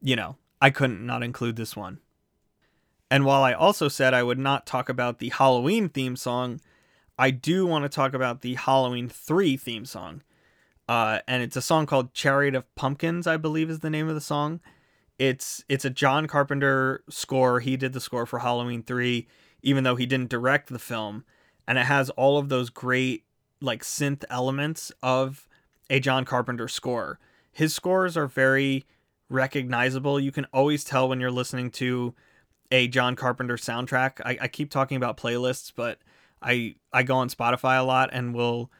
you 0.00 0.16
know, 0.16 0.36
I 0.62 0.70
couldn't 0.70 1.04
not 1.04 1.22
include 1.22 1.56
this 1.56 1.76
one. 1.76 1.98
And 3.10 3.26
while 3.26 3.42
I 3.42 3.52
also 3.52 3.88
said 3.88 4.14
I 4.14 4.22
would 4.22 4.38
not 4.38 4.64
talk 4.64 4.88
about 4.88 5.18
the 5.18 5.28
Halloween 5.28 5.90
theme 5.90 6.16
song, 6.16 6.60
I 7.18 7.30
do 7.30 7.66
want 7.66 7.84
to 7.84 7.90
talk 7.90 8.14
about 8.14 8.40
the 8.40 8.54
Halloween 8.54 9.08
3 9.08 9.58
theme 9.58 9.84
song. 9.84 10.22
Uh, 10.88 11.18
and 11.28 11.42
it's 11.42 11.56
a 11.56 11.62
song 11.62 11.84
called 11.84 12.14
Chariot 12.14 12.54
of 12.54 12.74
Pumpkins, 12.74 13.26
I 13.26 13.36
believe 13.36 13.68
is 13.68 13.80
the 13.80 13.90
name 13.90 14.08
of 14.08 14.14
the 14.14 14.20
song. 14.22 14.60
It's 15.18 15.62
it's 15.68 15.84
a 15.84 15.90
John 15.90 16.26
Carpenter 16.26 17.04
score. 17.10 17.60
He 17.60 17.76
did 17.76 17.92
the 17.92 18.00
score 18.00 18.24
for 18.24 18.38
Halloween 18.38 18.82
3, 18.82 19.28
even 19.62 19.84
though 19.84 19.96
he 19.96 20.06
didn't 20.06 20.30
direct 20.30 20.70
the 20.70 20.78
film 20.78 21.24
and 21.66 21.78
it 21.78 21.86
has 21.86 22.10
all 22.10 22.38
of 22.38 22.48
those 22.48 22.70
great 22.70 23.24
like 23.60 23.82
synth 23.82 24.24
elements 24.28 24.90
of 25.02 25.48
a 25.88 26.00
John 26.00 26.24
Carpenter 26.24 26.68
score. 26.68 27.18
His 27.52 27.74
scores 27.74 28.16
are 28.16 28.26
very 28.26 28.84
recognizable. 29.32 30.20
You 30.20 30.32
can 30.32 30.46
always 30.52 30.84
tell 30.84 31.08
when 31.08 31.20
you're 31.20 31.30
listening 31.30 31.70
to 31.72 32.14
a 32.70 32.88
John 32.88 33.16
Carpenter 33.16 33.56
soundtrack. 33.56 34.20
I, 34.24 34.38
I 34.42 34.48
keep 34.48 34.70
talking 34.70 34.96
about 34.96 35.16
playlists, 35.16 35.72
but 35.74 35.98
I 36.40 36.76
I 36.92 37.02
go 37.02 37.16
on 37.16 37.28
Spotify 37.28 37.78
a 37.78 37.82
lot 37.82 38.10
and 38.12 38.34
will 38.34 38.70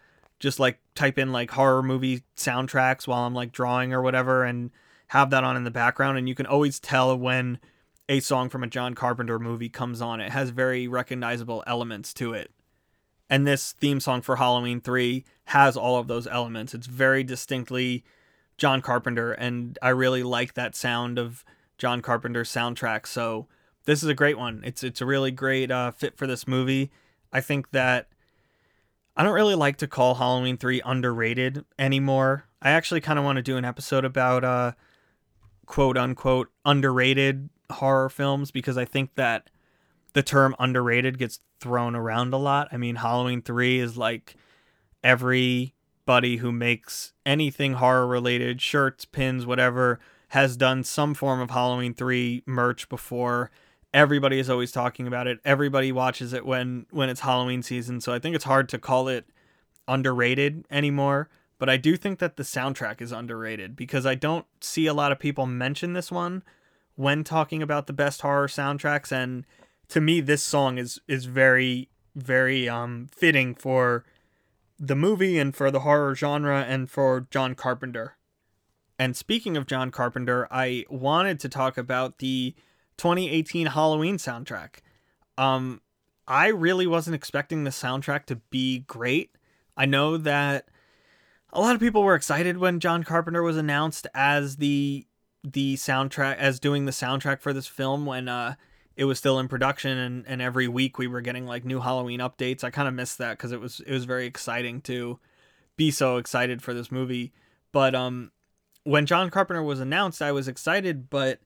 just 0.41 0.59
like 0.59 0.81
type 0.95 1.19
in 1.19 1.33
like 1.33 1.51
horror 1.53 1.83
movie 1.83 2.23
soundtracks 2.37 3.07
while 3.07 3.25
I'm 3.25 3.35
like 3.35 3.53
drawing 3.53 3.93
or 3.93 4.03
whatever 4.03 4.45
and 4.45 4.71
have 5.09 5.31
that 5.31 5.45
on 5.45 5.57
in 5.57 5.65
the 5.65 5.71
background 5.71 6.19
and 6.19 6.29
you 6.29 6.35
can 6.35 6.47
always 6.47 6.81
tell 6.81 7.17
when 7.17 7.61
a 8.09 8.19
song 8.21 8.49
from 8.49 8.65
a 8.65 8.67
John 8.67 8.95
Carpenter 8.95 9.39
movie 9.39 9.69
comes 9.69 10.03
on. 10.03 10.21
It 10.21 10.33
has 10.33 10.51
very 10.51 10.89
recognizable 10.89 11.63
elements 11.67 12.13
to 12.15 12.33
it. 12.33 12.51
And 13.31 13.47
this 13.47 13.73
theme 13.73 14.01
song 14.01 14.21
for 14.21 14.37
Halloween 14.37 14.81
3 14.81 15.25
has 15.47 15.77
all 15.77 15.99
of 15.99 16.09
those 16.09 16.27
elements. 16.27 16.75
It's 16.75 16.87
very 16.87 17.23
distinctly 17.23 18.05
John 18.63 18.81
Carpenter, 18.81 19.33
and 19.33 19.77
I 19.83 19.89
really 19.89 20.23
like 20.23 20.55
that 20.55 20.77
sound 20.77 21.19
of 21.19 21.45
John 21.79 22.01
Carpenter's 22.01 22.49
soundtrack. 22.49 23.09
So 23.09 23.49
this 23.87 24.05
is 24.05 24.09
a 24.09 24.15
great 24.15 24.39
one. 24.39 24.63
It's 24.65 24.85
it's 24.85 25.01
a 25.01 25.05
really 25.05 25.33
great 25.33 25.73
uh, 25.73 25.91
fit 25.91 26.17
for 26.17 26.29
this 26.29 26.47
movie. 26.47 26.93
I 27.33 27.41
think 27.41 27.73
that 27.73 28.07
I 29.17 29.25
don't 29.25 29.35
really 29.35 29.57
like 29.57 29.79
to 29.79 29.89
call 29.89 30.15
Halloween 30.15 30.57
3 30.59 30.81
underrated 30.85 31.65
anymore. 31.77 32.45
I 32.63 32.71
actually 32.71 33.01
kind 33.01 33.19
of 33.19 33.25
want 33.25 33.39
to 33.39 33.43
do 33.43 33.57
an 33.57 33.65
episode 33.65 34.05
about 34.05 34.45
uh, 34.45 34.73
quote 35.67 35.99
unquote 35.99 36.49
underrated 36.65 37.49
horror 37.69 38.11
films 38.11 38.53
because 38.53 38.79
I 38.79 38.85
think 38.85 39.17
that 39.17 39.51
the 40.13 40.23
term 40.23 40.55
underrated 40.61 41.19
gets 41.19 41.41
thrown 41.59 41.97
around 41.97 42.33
a 42.33 42.39
lot. 42.39 42.69
I 42.71 42.77
mean, 42.77 42.95
Halloween 42.95 43.43
3 43.43 43.81
is 43.81 43.97
like 43.97 44.37
everybody 46.07 46.39
who 46.39 46.51
makes 46.51 47.13
anything 47.25 47.75
horror 47.75 48.07
related, 48.07 48.61
shirts, 48.61 49.05
pins, 49.05 49.47
whatever, 49.47 50.01
has 50.29 50.57
done 50.57 50.83
some 50.83 51.15
form 51.15 51.41
of 51.41 51.51
Halloween 51.51 51.95
3 51.95 52.43
merch 52.47 52.89
before. 52.89 53.51
Everybody 53.95 54.39
is 54.39 54.51
always 54.51 54.73
talking 54.73 55.07
about 55.07 55.27
it. 55.27 55.39
Everybody 55.45 55.93
watches 55.93 56.33
it 56.33 56.45
when 56.45 56.87
when 56.91 57.09
it's 57.09 57.21
Halloween 57.21 57.63
season, 57.63 58.01
so 58.01 58.13
I 58.13 58.19
think 58.19 58.35
it's 58.35 58.45
hard 58.45 58.69
to 58.71 58.79
call 58.79 59.07
it 59.09 59.27
underrated 59.87 60.65
anymore, 60.71 61.29
but 61.59 61.69
I 61.69 61.77
do 61.77 61.97
think 61.97 62.19
that 62.19 62.37
the 62.37 62.43
soundtrack 62.43 63.01
is 63.01 63.13
underrated 63.13 63.77
because 63.77 64.07
I 64.07 64.15
don't 64.15 64.47
see 64.61 64.87
a 64.87 64.95
lot 64.95 65.13
of 65.13 65.19
people 65.19 65.47
mention 65.47 65.93
this 65.93 66.11
one 66.11 66.43
when 66.97 67.23
talking 67.23 67.63
about 67.63 67.87
the 67.87 67.93
best 67.93 68.23
horror 68.23 68.49
soundtracks 68.49 69.13
and 69.13 69.45
to 69.89 70.01
me 70.01 70.21
this 70.21 70.43
song 70.43 70.79
is 70.79 71.01
is 71.07 71.27
very 71.27 71.89
very 72.15 72.69
um 72.69 73.09
fitting 73.13 73.55
for 73.55 74.05
the 74.83 74.97
movie 74.97 75.39
and 75.39 75.55
for 75.55 75.71
the 75.71 75.81
horror 75.81 76.13
genre 76.13 76.63
and 76.63 76.91
for 76.91 77.29
John 77.31 77.55
Carpenter. 77.55 78.17
And 78.99 79.17
speaking 79.17 79.57
of 79.57 79.69
John 79.69 79.93
Carpenter, 79.93 80.49
I 80.51 80.85
wanted 80.91 81.39
to 81.41 81.49
talk 81.49 81.79
about 81.79 82.19
the 82.19 82.57
2018 82.97 83.69
Halloween 83.69 84.17
soundtrack. 84.19 84.81
Um 85.39 85.81
I 86.27 86.49
really 86.49 86.87
wasn't 86.87 87.15
expecting 87.15 87.65
the 87.65 87.71
soundtrack 87.71 88.27
to 88.27 88.37
be 88.37 88.81
great. 88.81 89.37
I 89.77 89.87
know 89.87 90.17
that 90.17 90.69
a 91.53 91.61
lot 91.61 91.75
of 91.75 91.81
people 91.81 92.03
were 92.03 92.15
excited 92.15 92.59
when 92.59 92.81
John 92.81 93.05
Carpenter 93.05 93.43
was 93.43 93.57
announced 93.57 94.09
as 94.15 94.57
the 94.57 95.07
the 95.45 95.75
soundtrack 95.75 96.37
as 96.37 96.59
doing 96.59 96.87
the 96.87 96.93
soundtrack 96.93 97.41
for 97.41 97.53
this 97.53 97.67
film 97.67 98.05
when 98.05 98.29
uh 98.29 98.55
it 98.97 99.05
was 99.05 99.19
still 99.19 99.39
in 99.39 99.49
production 99.49 99.97
and, 99.97 100.27
and 100.27 100.43
every 100.43 100.69
week 100.69 100.99
we 100.99 101.07
were 101.07 101.21
getting 101.21 101.47
like 101.47 101.65
new 101.65 101.81
Halloween 101.81 102.21
updates. 102.21 102.63
I 102.65 102.71
kind 102.71 102.89
of 102.89 102.95
missed 102.95 103.19
that 103.19 103.39
because 103.39 103.53
it 103.53 103.61
was 103.61 103.81
it 103.81 103.93
was 103.93 104.05
very 104.05 104.27
exciting 104.27 104.81
to 104.83 105.19
be 105.77 105.91
so 105.91 106.17
excited 106.17 106.63
for 106.63 106.75
this 106.75 106.91
movie. 106.91 107.33
But 107.73 107.95
um 107.95 108.33
when 108.85 109.07
John 109.07 109.31
Carpenter 109.31 109.63
was 109.63 109.81
announced, 109.81 110.21
I 110.21 110.33
was 110.33 110.49
excited, 110.49 111.09
but 111.09 111.41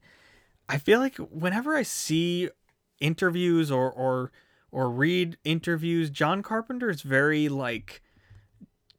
I 0.67 0.77
feel 0.77 0.99
like 0.99 1.17
whenever 1.17 1.75
I 1.75 1.83
see 1.83 2.49
interviews 2.99 3.71
or 3.71 3.91
or 3.91 4.31
or 4.71 4.89
read 4.89 5.37
interviews, 5.43 6.09
John 6.09 6.43
Carpenter 6.43 6.89
is 6.89 7.01
very 7.01 7.47
like 7.47 8.01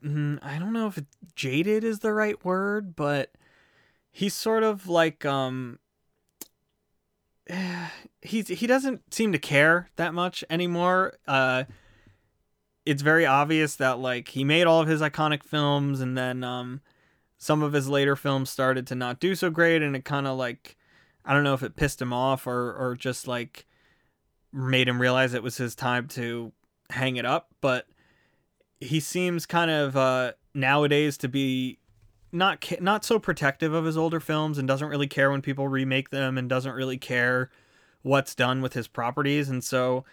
mm, 0.04 0.38
I 0.42 0.58
don't 0.58 0.72
know 0.72 0.86
if 0.86 1.00
jaded 1.34 1.84
is 1.84 2.00
the 2.00 2.12
right 2.12 2.42
word, 2.44 2.96
but 2.96 3.32
he's 4.10 4.34
sort 4.34 4.62
of 4.62 4.88
like 4.88 5.24
um 5.24 5.78
he's 8.22 8.48
he 8.48 8.66
doesn't 8.66 9.12
seem 9.12 9.32
to 9.32 9.38
care 9.38 9.90
that 9.96 10.14
much 10.14 10.44
anymore. 10.50 11.14
Uh, 11.26 11.64
it's 12.84 13.02
very 13.02 13.26
obvious 13.26 13.76
that 13.76 13.98
like 13.98 14.28
he 14.28 14.44
made 14.44 14.66
all 14.66 14.80
of 14.80 14.88
his 14.88 15.00
iconic 15.00 15.42
films, 15.42 16.00
and 16.00 16.16
then 16.16 16.44
um, 16.44 16.80
some 17.36 17.62
of 17.62 17.72
his 17.72 17.88
later 17.88 18.16
films 18.16 18.50
started 18.50 18.86
to 18.88 18.94
not 18.94 19.20
do 19.20 19.34
so 19.34 19.50
great, 19.50 19.82
and 19.82 19.94
it 19.94 20.04
kind 20.04 20.26
of 20.26 20.38
like 20.38 20.76
I 21.24 21.34
don't 21.34 21.44
know 21.44 21.54
if 21.54 21.62
it 21.62 21.76
pissed 21.76 22.00
him 22.00 22.12
off 22.12 22.46
or 22.46 22.74
or 22.74 22.96
just 22.96 23.28
like 23.28 23.66
made 24.52 24.88
him 24.88 25.00
realize 25.00 25.34
it 25.34 25.42
was 25.42 25.58
his 25.58 25.74
time 25.74 26.08
to 26.08 26.52
hang 26.90 27.16
it 27.16 27.26
up. 27.26 27.48
But 27.60 27.86
he 28.80 29.00
seems 29.00 29.44
kind 29.44 29.70
of 29.70 29.96
uh, 29.96 30.32
nowadays 30.54 31.18
to 31.18 31.28
be 31.28 31.78
not 32.32 32.60
ca- 32.60 32.78
not 32.80 33.04
so 33.04 33.18
protective 33.18 33.72
of 33.72 33.84
his 33.84 33.96
older 33.96 34.20
films 34.20 34.58
and 34.58 34.68
doesn't 34.68 34.88
really 34.88 35.06
care 35.06 35.30
when 35.30 35.42
people 35.42 35.68
remake 35.68 36.10
them 36.10 36.36
and 36.36 36.48
doesn't 36.48 36.72
really 36.72 36.98
care 36.98 37.50
what's 38.02 38.34
done 38.34 38.60
with 38.60 38.74
his 38.74 38.88
properties. 38.88 39.48
And 39.48 39.64
so 39.64 40.04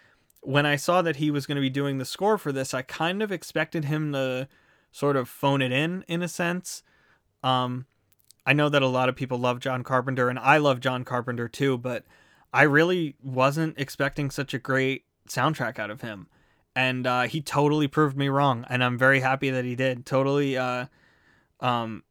when 0.41 0.65
I 0.65 0.75
saw 0.75 1.01
that 1.01 1.17
he 1.17 1.31
was 1.31 1.45
going 1.45 1.55
to 1.55 1.61
be 1.61 1.69
doing 1.69 1.97
the 1.97 2.05
score 2.05 2.37
for 2.37 2.51
this 2.51 2.73
I 2.73 2.81
kind 2.81 3.21
of 3.21 3.31
expected 3.31 3.85
him 3.85 4.13
to 4.13 4.47
sort 4.91 5.17
of 5.17 5.27
phone 5.27 5.61
it 5.61 5.71
in 5.71 6.03
in 6.07 6.21
a 6.21 6.27
sense. 6.27 6.83
Um 7.43 7.85
I 8.45 8.53
know 8.53 8.69
that 8.69 8.83
a 8.83 8.87
lot 8.87 9.09
of 9.09 9.15
people 9.15 9.39
love 9.39 9.59
John 9.59 9.83
Carpenter 9.83 10.29
and 10.29 10.39
I 10.39 10.57
love 10.57 10.79
John 10.79 11.03
Carpenter 11.03 11.47
too 11.49 11.77
but 11.77 12.05
I 12.53 12.63
really 12.63 13.15
wasn't 13.21 13.77
expecting 13.77 14.31
such 14.31 14.53
a 14.53 14.59
great 14.59 15.03
soundtrack 15.27 15.77
out 15.79 15.89
of 15.89 15.99
him. 16.01 16.27
And 16.73 17.05
uh, 17.05 17.23
he 17.23 17.41
totally 17.41 17.87
proved 17.87 18.15
me 18.15 18.29
wrong 18.29 18.65
and 18.69 18.83
I'm 18.83 18.97
very 18.97 19.19
happy 19.19 19.49
that 19.49 19.65
he 19.65 19.75
did. 19.75 20.05
Totally 20.05 20.57
uh 20.57 20.85
um, 21.59 22.03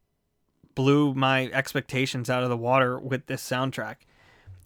blew 0.73 1.13
my 1.13 1.47
expectations 1.47 2.29
out 2.29 2.43
of 2.43 2.49
the 2.49 2.57
water 2.57 2.99
with 2.99 3.27
this 3.27 3.47
soundtrack. 3.47 3.97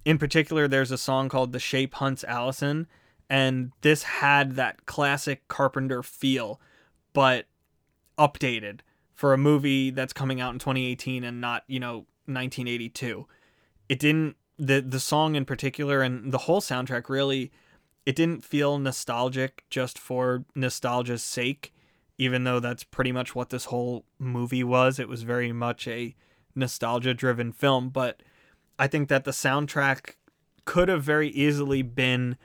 In 0.05 0.17
particular, 0.17 0.67
there's 0.67 0.91
a 0.91 0.97
song 0.97 1.29
called 1.29 1.51
The 1.51 1.59
Shape 1.59 1.95
Hunts 1.95 2.23
Allyson, 2.23 2.87
and 3.29 3.71
this 3.81 4.03
had 4.03 4.55
that 4.55 4.85
classic 4.85 5.47
Carpenter 5.47 6.01
feel, 6.01 6.59
but 7.13 7.45
updated 8.17 8.79
for 9.13 9.33
a 9.33 9.37
movie 9.37 9.89
that's 9.89 10.13
coming 10.13 10.41
out 10.41 10.53
in 10.53 10.59
2018 10.59 11.23
and 11.23 11.41
not, 11.41 11.63
you 11.67 11.79
know, 11.79 12.05
1982. 12.25 13.27
It 13.87 13.99
didn't 13.99 14.35
the 14.57 14.81
the 14.81 14.99
song 14.99 15.35
in 15.35 15.45
particular 15.45 16.01
and 16.01 16.33
the 16.33 16.39
whole 16.39 16.59
soundtrack 16.59 17.07
really 17.07 17.49
it 18.05 18.15
didn't 18.15 18.43
feel 18.43 18.77
nostalgic 18.79 19.63
just 19.69 19.99
for 19.99 20.43
nostalgia's 20.55 21.23
sake, 21.23 21.73
even 22.19 22.43
though 22.43 22.60
that's 22.60 22.84
pretty 22.84 23.12
much 23.12 23.34
what 23.34 23.49
this 23.49 23.65
whole 23.65 24.05
movie 24.19 24.63
was. 24.63 24.99
It 24.99 25.08
was 25.08 25.23
very 25.23 25.51
much 25.51 25.88
a 25.88 26.13
nostalgia 26.53 27.13
driven 27.13 27.53
film, 27.53 27.89
but 27.89 28.21
I 28.77 28.88
think 28.88 29.08
that 29.10 29.23
the 29.23 29.32
soundtrack 29.32 30.15
could 30.65 30.89
have 30.89 31.01
very 31.01 31.29
easily 31.29 31.82
been 31.82 32.38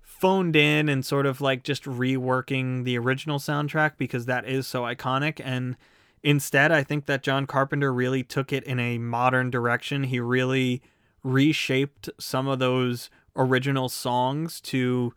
phoned 0.00 0.56
in 0.56 0.88
and 0.88 1.04
sort 1.04 1.26
of 1.26 1.42
like 1.42 1.62
just 1.62 1.84
reworking 1.84 2.84
the 2.84 2.96
original 2.98 3.38
soundtrack 3.38 3.92
because 3.98 4.24
that 4.24 4.48
is 4.48 4.66
so 4.66 4.82
iconic 4.82 5.40
and 5.44 5.76
instead 6.22 6.72
I 6.72 6.82
think 6.82 7.04
that 7.06 7.22
John 7.22 7.46
Carpenter 7.46 7.92
really 7.92 8.22
took 8.22 8.52
it 8.52 8.64
in 8.64 8.80
a 8.80 8.96
modern 8.96 9.50
direction. 9.50 10.04
He 10.04 10.20
really 10.20 10.80
reshaped 11.22 12.08
some 12.18 12.48
of 12.48 12.58
those 12.58 13.10
original 13.36 13.88
songs 13.88 14.60
to 14.62 15.12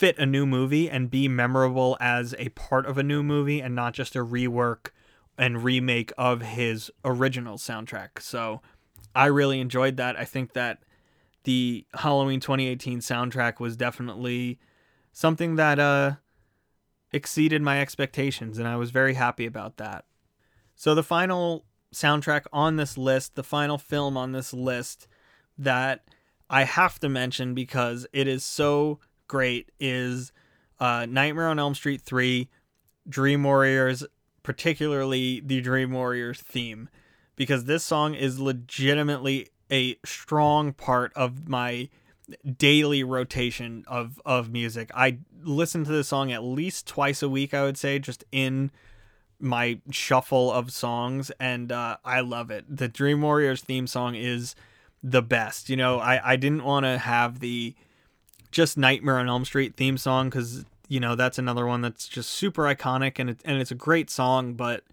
fit 0.00 0.18
a 0.18 0.24
new 0.24 0.46
movie 0.46 0.88
and 0.88 1.10
be 1.10 1.28
memorable 1.28 1.94
as 2.00 2.34
a 2.38 2.48
part 2.48 2.86
of 2.86 2.96
a 2.96 3.02
new 3.02 3.22
movie 3.22 3.60
and 3.60 3.74
not 3.74 3.92
just 3.92 4.16
a 4.16 4.24
rework 4.24 4.92
and 5.36 5.62
remake 5.62 6.10
of 6.16 6.40
his 6.40 6.90
original 7.04 7.58
soundtrack. 7.58 8.18
So 8.18 8.62
I 9.14 9.26
really 9.26 9.60
enjoyed 9.60 9.98
that. 9.98 10.18
I 10.18 10.24
think 10.24 10.54
that 10.54 10.78
the 11.44 11.84
Halloween 11.92 12.40
2018 12.40 13.00
soundtrack 13.00 13.60
was 13.60 13.76
definitely 13.76 14.58
something 15.12 15.56
that 15.56 15.78
uh 15.78 16.12
exceeded 17.12 17.60
my 17.60 17.78
expectations 17.78 18.58
and 18.58 18.66
I 18.66 18.76
was 18.76 18.90
very 18.90 19.14
happy 19.14 19.44
about 19.44 19.76
that. 19.76 20.06
So 20.76 20.94
the 20.94 21.02
final 21.02 21.66
soundtrack 21.94 22.46
on 22.54 22.76
this 22.76 22.96
list, 22.96 23.34
the 23.34 23.44
final 23.44 23.76
film 23.76 24.16
on 24.16 24.32
this 24.32 24.54
list 24.54 25.06
that 25.58 26.08
I 26.48 26.64
have 26.64 26.98
to 27.00 27.10
mention 27.10 27.52
because 27.52 28.06
it 28.14 28.26
is 28.26 28.42
so 28.42 28.98
great 29.30 29.70
is 29.78 30.32
uh, 30.80 31.06
Nightmare 31.08 31.46
on 31.46 31.60
Elm 31.60 31.76
Street 31.76 32.00
3, 32.02 32.48
Dream 33.08 33.44
Warriors, 33.44 34.04
particularly 34.42 35.38
the 35.38 35.60
Dream 35.60 35.92
Warriors 35.92 36.40
theme, 36.40 36.88
because 37.36 37.66
this 37.66 37.84
song 37.84 38.14
is 38.14 38.40
legitimately 38.40 39.50
a 39.70 39.96
strong 40.04 40.72
part 40.72 41.12
of 41.14 41.48
my 41.48 41.88
daily 42.58 43.04
rotation 43.04 43.84
of 43.86 44.20
of 44.24 44.50
music. 44.50 44.90
I 44.96 45.18
listen 45.44 45.84
to 45.84 45.92
this 45.92 46.08
song 46.08 46.32
at 46.32 46.42
least 46.42 46.88
twice 46.88 47.22
a 47.22 47.28
week, 47.28 47.54
I 47.54 47.62
would 47.62 47.78
say, 47.78 48.00
just 48.00 48.24
in 48.32 48.72
my 49.38 49.80
shuffle 49.92 50.50
of 50.52 50.72
songs, 50.72 51.30
and 51.38 51.70
uh, 51.70 51.98
I 52.04 52.20
love 52.20 52.50
it. 52.50 52.64
The 52.68 52.88
Dream 52.88 53.22
Warriors 53.22 53.60
theme 53.60 53.86
song 53.86 54.16
is 54.16 54.56
the 55.04 55.22
best. 55.22 55.70
You 55.70 55.76
know, 55.76 56.00
I, 56.00 56.32
I 56.32 56.36
didn't 56.36 56.64
want 56.64 56.84
to 56.84 56.98
have 56.98 57.38
the 57.38 57.76
just 58.50 58.76
Nightmare 58.76 59.18
on 59.18 59.28
Elm 59.28 59.44
Street 59.44 59.76
theme 59.76 59.98
song 59.98 60.28
because, 60.28 60.64
you 60.88 61.00
know, 61.00 61.14
that's 61.14 61.38
another 61.38 61.66
one 61.66 61.82
that's 61.82 62.08
just 62.08 62.30
super 62.30 62.62
iconic 62.64 63.18
and, 63.18 63.30
it, 63.30 63.40
and 63.44 63.60
it's 63.60 63.70
a 63.70 63.76
great 63.76 64.10
song, 64.10 64.54
but 64.54 64.84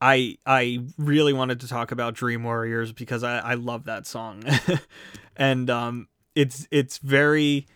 I 0.00 0.36
I 0.44 0.80
really 0.98 1.32
wanted 1.32 1.60
to 1.60 1.68
talk 1.68 1.92
about 1.92 2.14
Dream 2.14 2.42
Warriors 2.42 2.92
because 2.92 3.22
I, 3.22 3.38
I 3.38 3.54
love 3.54 3.84
that 3.84 4.04
song. 4.04 4.42
and 5.36 5.70
um 5.70 6.08
it's 6.34 6.66
it's 6.72 6.98
very 6.98 7.68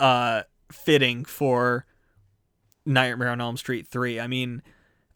uh 0.00 0.42
fitting 0.72 1.24
for 1.24 1.86
Nightmare 2.84 3.28
on 3.28 3.40
Elm 3.40 3.56
Street 3.56 3.86
3. 3.86 4.18
I 4.18 4.26
mean, 4.26 4.62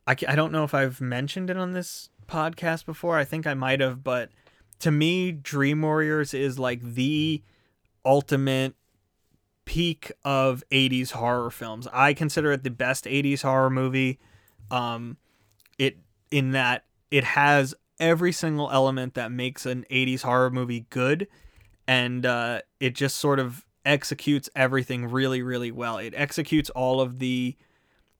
I, 0.06 0.14
I 0.28 0.36
don't 0.36 0.52
know 0.52 0.64
if 0.64 0.74
I've 0.74 1.00
mentioned 1.00 1.50
it 1.50 1.56
on 1.56 1.72
this 1.72 2.10
podcast 2.28 2.86
before. 2.86 3.16
I 3.18 3.24
think 3.24 3.46
I 3.46 3.54
might 3.54 3.80
have, 3.80 4.04
but 4.04 4.30
to 4.80 4.90
me, 4.90 5.32
Dream 5.32 5.82
Warriors 5.82 6.34
is 6.34 6.58
like 6.58 6.82
the 6.82 7.42
ultimate 8.04 8.74
peak 9.64 10.12
of 10.24 10.62
80s 10.70 11.12
horror 11.12 11.50
films. 11.50 11.86
I 11.92 12.14
consider 12.14 12.52
it 12.52 12.64
the 12.64 12.70
best 12.70 13.04
80s 13.04 13.42
horror 13.42 13.70
movie. 13.70 14.18
Um, 14.70 15.16
it 15.78 15.98
in 16.30 16.52
that 16.52 16.84
it 17.10 17.24
has 17.24 17.74
every 18.00 18.32
single 18.32 18.70
element 18.70 19.14
that 19.14 19.30
makes 19.30 19.66
an 19.66 19.84
80s 19.90 20.22
horror 20.22 20.50
movie 20.50 20.86
good 20.90 21.28
and 21.86 22.24
uh, 22.24 22.60
it 22.80 22.94
just 22.94 23.16
sort 23.16 23.38
of 23.38 23.64
executes 23.84 24.48
everything 24.54 25.06
really 25.06 25.42
really 25.42 25.70
well. 25.70 25.98
It 25.98 26.14
executes 26.16 26.70
all 26.70 27.00
of 27.00 27.18
the 27.18 27.56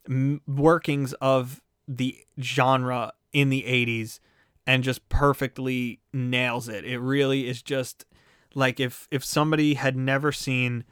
m- 0.09 0.41
workings 0.47 1.13
of 1.15 1.61
the 1.89 2.19
genre 2.41 3.13
in 3.33 3.49
the 3.49 3.63
80s 3.63 4.21
and 4.67 4.85
just 4.85 5.09
perfectly 5.09 6.01
nails 6.13 6.69
it. 6.69 6.85
It 6.85 6.99
really 6.99 7.49
is 7.49 7.63
just 7.63 8.05
like 8.55 8.79
if 8.81 9.09
if 9.11 9.25
somebody 9.25 9.75
had 9.75 9.97
never 9.97 10.33
seen 10.33 10.85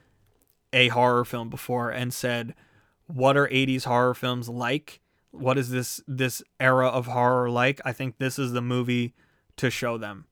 a 0.72 0.88
horror 0.88 1.24
film 1.24 1.50
before 1.50 1.90
and 1.90 2.12
said, 2.12 2.54
"What 3.06 3.36
are 3.36 3.48
80s 3.48 3.84
horror 3.84 4.14
films 4.14 4.48
like? 4.48 5.00
What 5.30 5.58
is 5.58 5.70
this 5.70 6.00
this 6.06 6.42
era 6.58 6.88
of 6.88 7.06
horror 7.06 7.50
like?" 7.50 7.80
I 7.84 7.92
think 7.92 8.18
this 8.18 8.38
is 8.38 8.52
the 8.52 8.62
movie 8.62 9.14
to 9.56 9.70
show 9.70 9.98
them. 9.98 10.26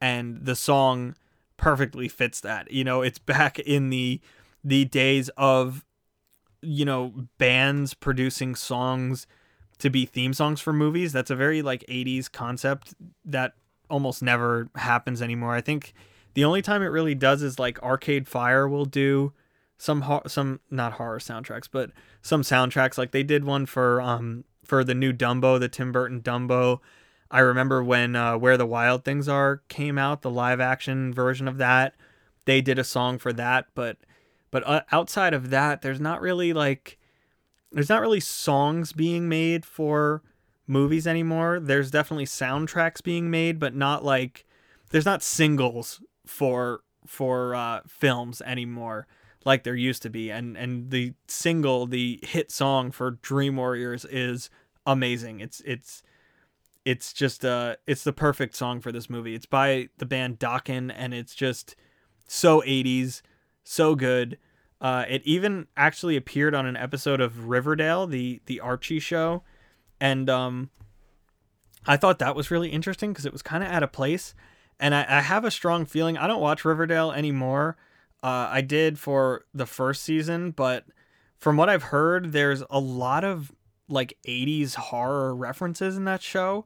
And 0.00 0.44
the 0.44 0.56
song 0.56 1.14
perfectly 1.56 2.08
fits 2.08 2.40
that. 2.40 2.70
You 2.70 2.84
know, 2.84 3.02
it's 3.02 3.18
back 3.34 3.58
in 3.58 3.90
the 3.90 4.20
the 4.64 4.84
days 4.84 5.28
of 5.30 5.84
you 6.62 6.84
know, 6.84 7.12
bands 7.38 7.92
producing 7.92 8.54
songs 8.54 9.26
to 9.78 9.90
be 9.90 10.06
theme 10.06 10.32
songs 10.32 10.60
for 10.60 10.72
movies. 10.72 11.12
That's 11.12 11.30
a 11.30 11.36
very 11.36 11.60
like 11.60 11.84
80s 11.88 12.30
concept 12.30 12.94
that 13.24 13.54
almost 13.90 14.22
never 14.22 14.70
happens 14.76 15.20
anymore. 15.20 15.54
I 15.54 15.60
think 15.60 15.92
the 16.34 16.44
only 16.44 16.62
time 16.62 16.82
it 16.82 16.86
really 16.86 17.16
does 17.16 17.42
is 17.42 17.58
like 17.58 17.82
Arcade 17.82 18.28
Fire 18.28 18.68
will 18.68 18.84
do 18.84 19.32
some 19.78 20.04
some 20.26 20.60
not 20.70 20.94
horror 20.94 21.18
soundtracks, 21.18 21.68
but 21.70 21.90
some 22.22 22.42
soundtracks 22.42 22.96
like 22.96 23.10
they 23.10 23.22
did 23.22 23.44
one 23.44 23.66
for 23.66 24.00
um 24.00 24.44
for 24.64 24.84
the 24.84 24.94
new 24.94 25.12
Dumbo, 25.12 25.58
the 25.58 25.68
Tim 25.68 25.92
Burton 25.92 26.20
Dumbo. 26.20 26.78
I 27.30 27.40
remember 27.40 27.82
when 27.82 28.14
uh, 28.14 28.36
Where 28.36 28.56
the 28.56 28.66
Wild 28.66 29.04
Things 29.04 29.28
Are 29.28 29.62
came 29.68 29.98
out, 29.98 30.22
the 30.22 30.30
live 30.30 30.60
action 30.60 31.12
version 31.12 31.48
of 31.48 31.56
that. 31.58 31.94
They 32.44 32.60
did 32.60 32.78
a 32.78 32.84
song 32.84 33.18
for 33.18 33.32
that, 33.32 33.66
but 33.74 33.96
but 34.50 34.66
uh, 34.66 34.82
outside 34.92 35.32
of 35.34 35.50
that, 35.50 35.82
there's 35.82 36.00
not 36.00 36.20
really 36.20 36.52
like 36.52 36.98
there's 37.72 37.88
not 37.88 38.02
really 38.02 38.20
songs 38.20 38.92
being 38.92 39.28
made 39.28 39.64
for 39.64 40.22
movies 40.66 41.06
anymore. 41.06 41.58
There's 41.58 41.90
definitely 41.90 42.26
soundtracks 42.26 43.02
being 43.02 43.30
made, 43.30 43.58
but 43.58 43.74
not 43.74 44.04
like 44.04 44.44
there's 44.90 45.06
not 45.06 45.22
singles 45.22 46.02
for 46.26 46.82
for 47.06 47.54
uh, 47.54 47.80
films 47.88 48.42
anymore 48.42 49.06
like 49.44 49.64
there 49.64 49.74
used 49.74 50.02
to 50.02 50.10
be. 50.10 50.30
And 50.30 50.56
and 50.56 50.90
the 50.90 51.14
single, 51.28 51.86
the 51.86 52.20
hit 52.22 52.50
song 52.50 52.90
for 52.90 53.12
Dream 53.12 53.56
Warriors 53.56 54.04
is 54.04 54.50
amazing. 54.86 55.40
It's 55.40 55.60
it's 55.64 56.02
it's 56.84 57.12
just 57.12 57.44
uh 57.44 57.76
it's 57.86 58.04
the 58.04 58.12
perfect 58.12 58.56
song 58.56 58.80
for 58.80 58.92
this 58.92 59.08
movie. 59.08 59.34
It's 59.34 59.46
by 59.46 59.88
the 59.98 60.06
band 60.06 60.38
Dokken 60.38 60.92
and 60.94 61.14
it's 61.14 61.34
just 61.34 61.76
so 62.26 62.60
80s, 62.62 63.22
so 63.64 63.94
good. 63.94 64.38
Uh, 64.80 65.04
it 65.08 65.22
even 65.24 65.68
actually 65.76 66.16
appeared 66.16 66.56
on 66.56 66.66
an 66.66 66.76
episode 66.76 67.20
of 67.20 67.46
Riverdale, 67.48 68.06
the 68.06 68.42
the 68.46 68.58
Archie 68.58 68.98
show, 68.98 69.44
and 70.00 70.28
um, 70.28 70.70
I 71.86 71.96
thought 71.96 72.18
that 72.18 72.34
was 72.34 72.50
really 72.50 72.70
interesting 72.70 73.12
because 73.12 73.24
it 73.24 73.32
was 73.32 73.42
kind 73.42 73.62
of 73.62 73.70
out 73.70 73.84
of 73.84 73.92
place. 73.92 74.34
And 74.80 74.94
I, 74.94 75.06
I, 75.08 75.20
have 75.20 75.44
a 75.44 75.50
strong 75.52 75.84
feeling 75.84 76.18
I 76.18 76.26
don't 76.26 76.40
watch 76.40 76.64
Riverdale 76.64 77.12
anymore. 77.12 77.76
Uh, 78.22 78.48
I 78.50 78.60
did 78.60 78.98
for 78.98 79.44
the 79.52 79.66
first 79.66 80.02
season, 80.02 80.52
but 80.52 80.84
from 81.38 81.56
what 81.56 81.68
I've 81.68 81.84
heard, 81.84 82.32
there's 82.32 82.62
a 82.70 82.78
lot 82.78 83.24
of 83.24 83.52
like 83.88 84.16
80s 84.26 84.76
horror 84.76 85.34
references 85.34 85.96
in 85.96 86.04
that 86.04 86.22
show. 86.22 86.64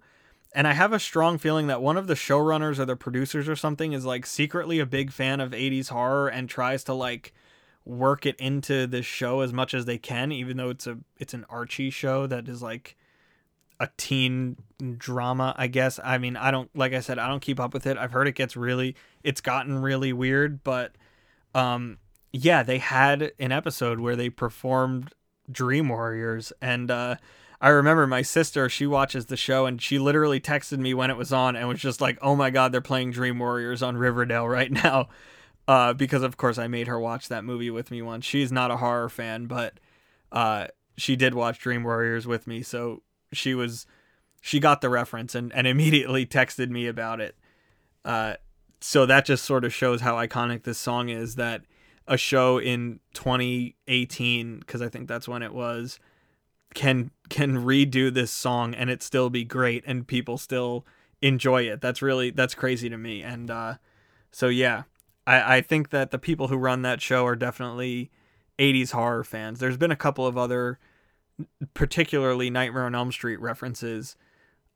And 0.52 0.66
I 0.66 0.72
have 0.72 0.92
a 0.92 0.98
strong 0.98 1.38
feeling 1.38 1.66
that 1.66 1.82
one 1.82 1.96
of 1.96 2.06
the 2.06 2.14
showrunners 2.14 2.78
or 2.78 2.84
the 2.84 2.96
producers 2.96 3.48
or 3.48 3.56
something 3.56 3.92
is 3.92 4.04
like 4.04 4.24
secretly 4.26 4.78
a 4.78 4.86
big 4.86 5.10
fan 5.10 5.40
of 5.40 5.50
80s 5.52 5.88
horror 5.88 6.28
and 6.28 6.48
tries 6.48 6.84
to 6.84 6.94
like 6.94 7.34
work 7.84 8.26
it 8.26 8.36
into 8.36 8.86
this 8.86 9.06
show 9.06 9.40
as 9.40 9.52
much 9.52 9.72
as 9.74 9.84
they 9.84 9.98
can, 9.98 10.32
even 10.32 10.56
though 10.56 10.70
it's 10.70 10.86
a 10.86 10.98
it's 11.18 11.34
an 11.34 11.46
Archie 11.48 11.90
show 11.90 12.26
that 12.26 12.48
is 12.48 12.62
like 12.62 12.96
a 13.78 13.88
teen 13.96 14.56
drama, 14.98 15.54
I 15.56 15.66
guess. 15.66 16.00
I 16.02 16.18
mean, 16.18 16.36
I 16.36 16.50
don't 16.50 16.74
like 16.74 16.92
I 16.92 17.00
said, 17.00 17.18
I 17.18 17.28
don't 17.28 17.40
keep 17.40 17.60
up 17.60 17.74
with 17.74 17.86
it. 17.86 17.96
I've 17.96 18.12
heard 18.12 18.28
it 18.28 18.34
gets 18.34 18.56
really 18.56 18.96
it's 19.22 19.40
gotten 19.40 19.80
really 19.80 20.12
weird, 20.12 20.64
but 20.64 20.92
um 21.56 21.98
yeah, 22.32 22.62
they 22.62 22.78
had 22.78 23.32
an 23.38 23.50
episode 23.52 23.98
where 23.98 24.16
they 24.16 24.28
performed 24.28 25.14
Dream 25.50 25.88
Warriors 25.88 26.52
and 26.60 26.90
uh 26.90 27.16
I 27.58 27.70
remember 27.70 28.06
my 28.06 28.20
sister, 28.20 28.68
she 28.68 28.86
watches 28.86 29.26
the 29.26 29.36
show 29.36 29.64
and 29.64 29.80
she 29.80 29.98
literally 29.98 30.40
texted 30.40 30.78
me 30.78 30.92
when 30.92 31.10
it 31.10 31.16
was 31.16 31.32
on 31.32 31.56
and 31.56 31.66
was 31.66 31.80
just 31.80 32.02
like, 32.02 32.18
"Oh 32.20 32.36
my 32.36 32.50
god, 32.50 32.70
they're 32.70 32.82
playing 32.82 33.12
Dream 33.12 33.38
Warriors 33.38 33.82
on 33.82 33.96
Riverdale 33.96 34.46
right 34.58 34.70
now." 34.70 35.08
uh, 35.68 35.92
because 35.92 36.22
of 36.22 36.36
course 36.36 36.58
I 36.58 36.68
made 36.68 36.86
her 36.86 36.98
watch 36.98 37.28
that 37.28 37.44
movie 37.44 37.70
with 37.70 37.90
me 37.90 38.02
once. 38.02 38.24
She's 38.24 38.52
not 38.52 38.70
a 38.70 38.76
horror 38.76 39.08
fan, 39.08 39.46
but 39.46 39.78
uh, 40.30 40.68
she 40.96 41.16
did 41.16 41.34
watch 41.34 41.58
Dream 41.58 41.82
Warriors 41.82 42.26
with 42.26 42.46
me, 42.46 42.62
so 42.62 43.02
she 43.32 43.54
was 43.54 43.86
she 44.40 44.60
got 44.60 44.80
the 44.80 44.88
reference 44.88 45.34
and, 45.34 45.52
and 45.54 45.66
immediately 45.66 46.24
texted 46.26 46.70
me 46.70 46.86
about 46.86 47.20
it. 47.20 47.36
Uh, 48.04 48.34
so 48.80 49.06
that 49.06 49.24
just 49.24 49.44
sort 49.44 49.64
of 49.64 49.72
shows 49.72 50.00
how 50.00 50.14
iconic 50.14 50.64
this 50.64 50.78
song 50.78 51.08
is 51.08 51.36
that 51.36 51.62
a 52.06 52.16
show 52.16 52.58
in 52.58 53.00
2018 53.14 54.60
because 54.60 54.82
I 54.82 54.88
think 54.88 55.08
that's 55.08 55.26
when 55.26 55.42
it 55.42 55.52
was 55.52 55.98
can 56.74 57.10
can 57.30 57.64
redo 57.64 58.12
this 58.12 58.30
song 58.30 58.74
and 58.74 58.90
it 58.90 59.02
still 59.02 59.30
be 59.30 59.44
great 59.44 59.82
and 59.86 60.06
people 60.06 60.38
still 60.38 60.86
enjoy 61.22 61.62
it. 61.62 61.80
That's 61.80 62.02
really 62.02 62.30
that's 62.30 62.54
crazy 62.54 62.88
to 62.88 62.98
me. 62.98 63.22
And 63.22 63.50
uh, 63.50 63.74
so 64.30 64.48
yeah, 64.48 64.82
I 65.26 65.56
I 65.56 65.60
think 65.62 65.90
that 65.90 66.10
the 66.10 66.18
people 66.18 66.48
who 66.48 66.56
run 66.56 66.82
that 66.82 67.00
show 67.00 67.26
are 67.26 67.36
definitely 67.36 68.10
80s 68.58 68.92
horror 68.92 69.24
fans. 69.24 69.58
There's 69.58 69.76
been 69.76 69.90
a 69.90 69.96
couple 69.96 70.26
of 70.26 70.38
other 70.38 70.78
particularly 71.74 72.50
Nightmare 72.50 72.84
on 72.84 72.94
Elm 72.94 73.12
Street 73.12 73.40
references. 73.40 74.16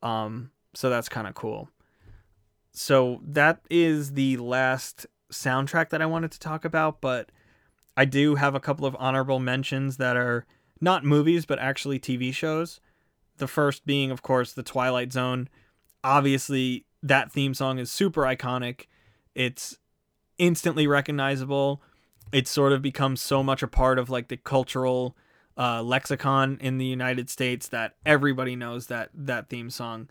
Um, 0.03 0.51
so 0.75 0.91
that's 0.91 1.09
kind 1.09 1.27
of 1.27 1.35
cool. 1.35 1.69
So 2.73 3.21
that 3.25 3.61
is 3.69 4.13
the 4.13 4.37
last 4.37 5.07
soundtrack 5.33 5.91
that 5.91 6.03
I 6.03 6.07
wanted 6.07 6.31
to 6.33 6.39
talk 6.39 6.65
about, 6.65 7.01
but 7.01 7.31
I 7.97 8.05
do 8.05 8.37
have 8.37 8.55
a 8.55 8.61
couple 8.61 8.87
of 8.87 8.97
honorable 8.99 9.41
mentions 9.41 9.97
that 9.97 10.17
are 10.17 10.47
not 10.81 11.05
movies, 11.05 11.47
but 11.47 11.59
actually 11.59 11.99
TV 11.99 12.33
shows. 12.33 12.81
The 13.39 13.49
first 13.49 13.85
being, 13.87 14.11
of 14.11 14.23
course, 14.23 14.53
The 14.53 14.63
Twilight 14.63 15.13
Zone. 15.13 15.49
Obviously, 16.03 16.87
that 17.03 17.33
theme 17.33 17.55
song 17.55 17.79
is 17.79 17.91
super 17.91 18.23
iconic. 18.23 18.87
It's 19.35 19.79
instantly 20.39 20.87
recognizable. 20.87 21.83
It's 22.33 22.51
sort 22.51 22.73
of 22.73 22.83
become 22.83 23.17
so 23.17 23.43
much 23.43 23.63
a 23.63 23.69
part 23.69 23.99
of 23.99 24.09
like 24.09 24.29
the 24.29 24.37
cultural 24.37 25.17
uh, 25.59 25.83
lexicon 25.83 26.59
in 26.61 26.79
the 26.79 26.87
United 26.87 27.29
States 27.29 27.69
that 27.69 27.97
everybody 28.07 28.57
knows 28.57 28.87
that 28.87 29.11
that 29.13 29.49
theme 29.49 29.69
song. 29.69 30.09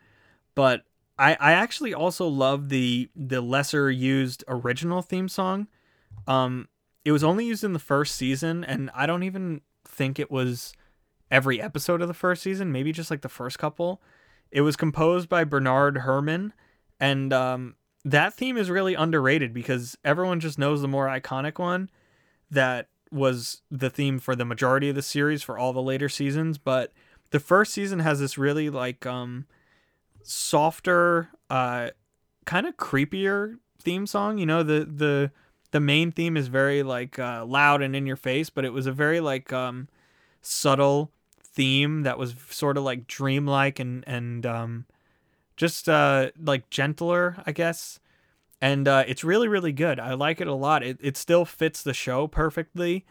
But 0.54 0.84
I, 1.20 1.36
I 1.40 1.52
actually 1.52 1.94
also 1.94 2.28
love 2.28 2.70
the 2.70 3.10
the 3.14 3.42
lesser 3.42 3.92
used 3.92 4.44
original 4.48 5.02
theme 5.02 5.28
song. 5.28 5.68
Um, 6.26 6.70
it 7.04 7.12
was 7.12 7.24
only 7.24 7.46
used 7.46 7.64
in 7.64 7.74
the 7.74 7.80
first 7.80 8.16
season, 8.16 8.64
and 8.64 8.90
I 8.96 9.06
don't 9.06 9.24
even 9.24 9.62
think 9.86 10.18
it 10.18 10.32
was 10.32 10.74
every 11.30 11.62
episode 11.62 12.02
of 12.02 12.08
the 12.08 12.14
first 12.14 12.42
season. 12.42 12.72
Maybe 12.72 12.94
just 12.94 13.12
like 13.12 13.22
the 13.22 13.30
first 13.30 13.60
couple. 13.60 14.02
It 14.50 14.62
was 14.62 14.78
composed 14.78 15.28
by 15.28 15.44
Bernard 15.44 16.00
Herrmann, 16.00 16.54
and 17.00 17.34
um, 17.34 17.76
that 18.06 18.34
theme 18.34 18.58
is 18.58 18.70
really 18.70 18.96
underrated 18.96 19.54
because 19.54 19.98
everyone 20.06 20.40
just 20.40 20.58
knows 20.58 20.82
the 20.82 20.88
more 20.88 21.08
iconic 21.08 21.60
one 21.60 21.90
that 22.50 22.88
was 23.12 23.62
the 23.70 23.90
theme 23.90 24.20
for 24.20 24.36
the 24.36 24.46
majority 24.46 24.88
of 24.90 24.96
the 24.96 25.02
series 25.02 25.44
for 25.44 25.58
all 25.58 25.74
the 25.74 25.82
later 25.82 26.08
seasons. 26.08 26.58
But 26.58 26.94
the 27.32 27.42
first 27.42 27.74
season 27.74 28.00
has 28.00 28.22
this 28.22 28.38
really 28.38 28.70
like 28.70 29.06
um, 29.06 29.46
softer, 30.24 31.30
uh, 31.50 31.90
kind 32.46 32.66
of 32.66 32.78
creepier 32.78 33.58
theme 33.82 34.06
song. 34.08 34.38
You 34.38 34.46
know, 34.46 34.64
the 34.64 34.86
the 34.86 35.32
the 35.72 35.80
main 35.80 36.12
theme 36.12 36.36
is 36.36 36.48
very 36.48 36.84
like 36.84 37.20
uh, 37.20 37.46
loud 37.46 37.82
and 37.82 37.96
in 37.96 38.06
your 38.06 38.16
face, 38.16 38.50
but 38.50 38.66
it 38.66 38.74
was 38.74 38.88
a 38.88 38.92
very 38.92 39.20
like 39.20 39.54
um, 39.54 39.88
subtle 40.42 41.12
theme 41.42 42.04
that 42.04 42.18
was 42.18 42.36
sort 42.50 42.78
of 42.78 42.84
like 42.84 43.08
dreamlike 43.08 43.80
and 43.80 44.04
and 44.08 44.46
um, 44.46 44.86
just 45.56 45.90
uh, 45.90 46.32
like 46.42 46.70
gentler, 46.70 47.42
I 47.46 47.52
guess. 47.52 48.00
And 48.62 48.88
uh, 48.88 49.06
it's 49.08 49.24
really 49.24 49.48
really 49.48 49.72
good. 49.72 50.00
I 50.00 50.14
like 50.14 50.42
it 50.42 50.48
a 50.48 50.54
lot. 50.54 50.84
It 50.84 50.98
it 51.02 51.18
still 51.18 51.46
fits 51.46 51.82
the 51.84 51.94
show 51.94 52.28
perfectly. 52.28 53.06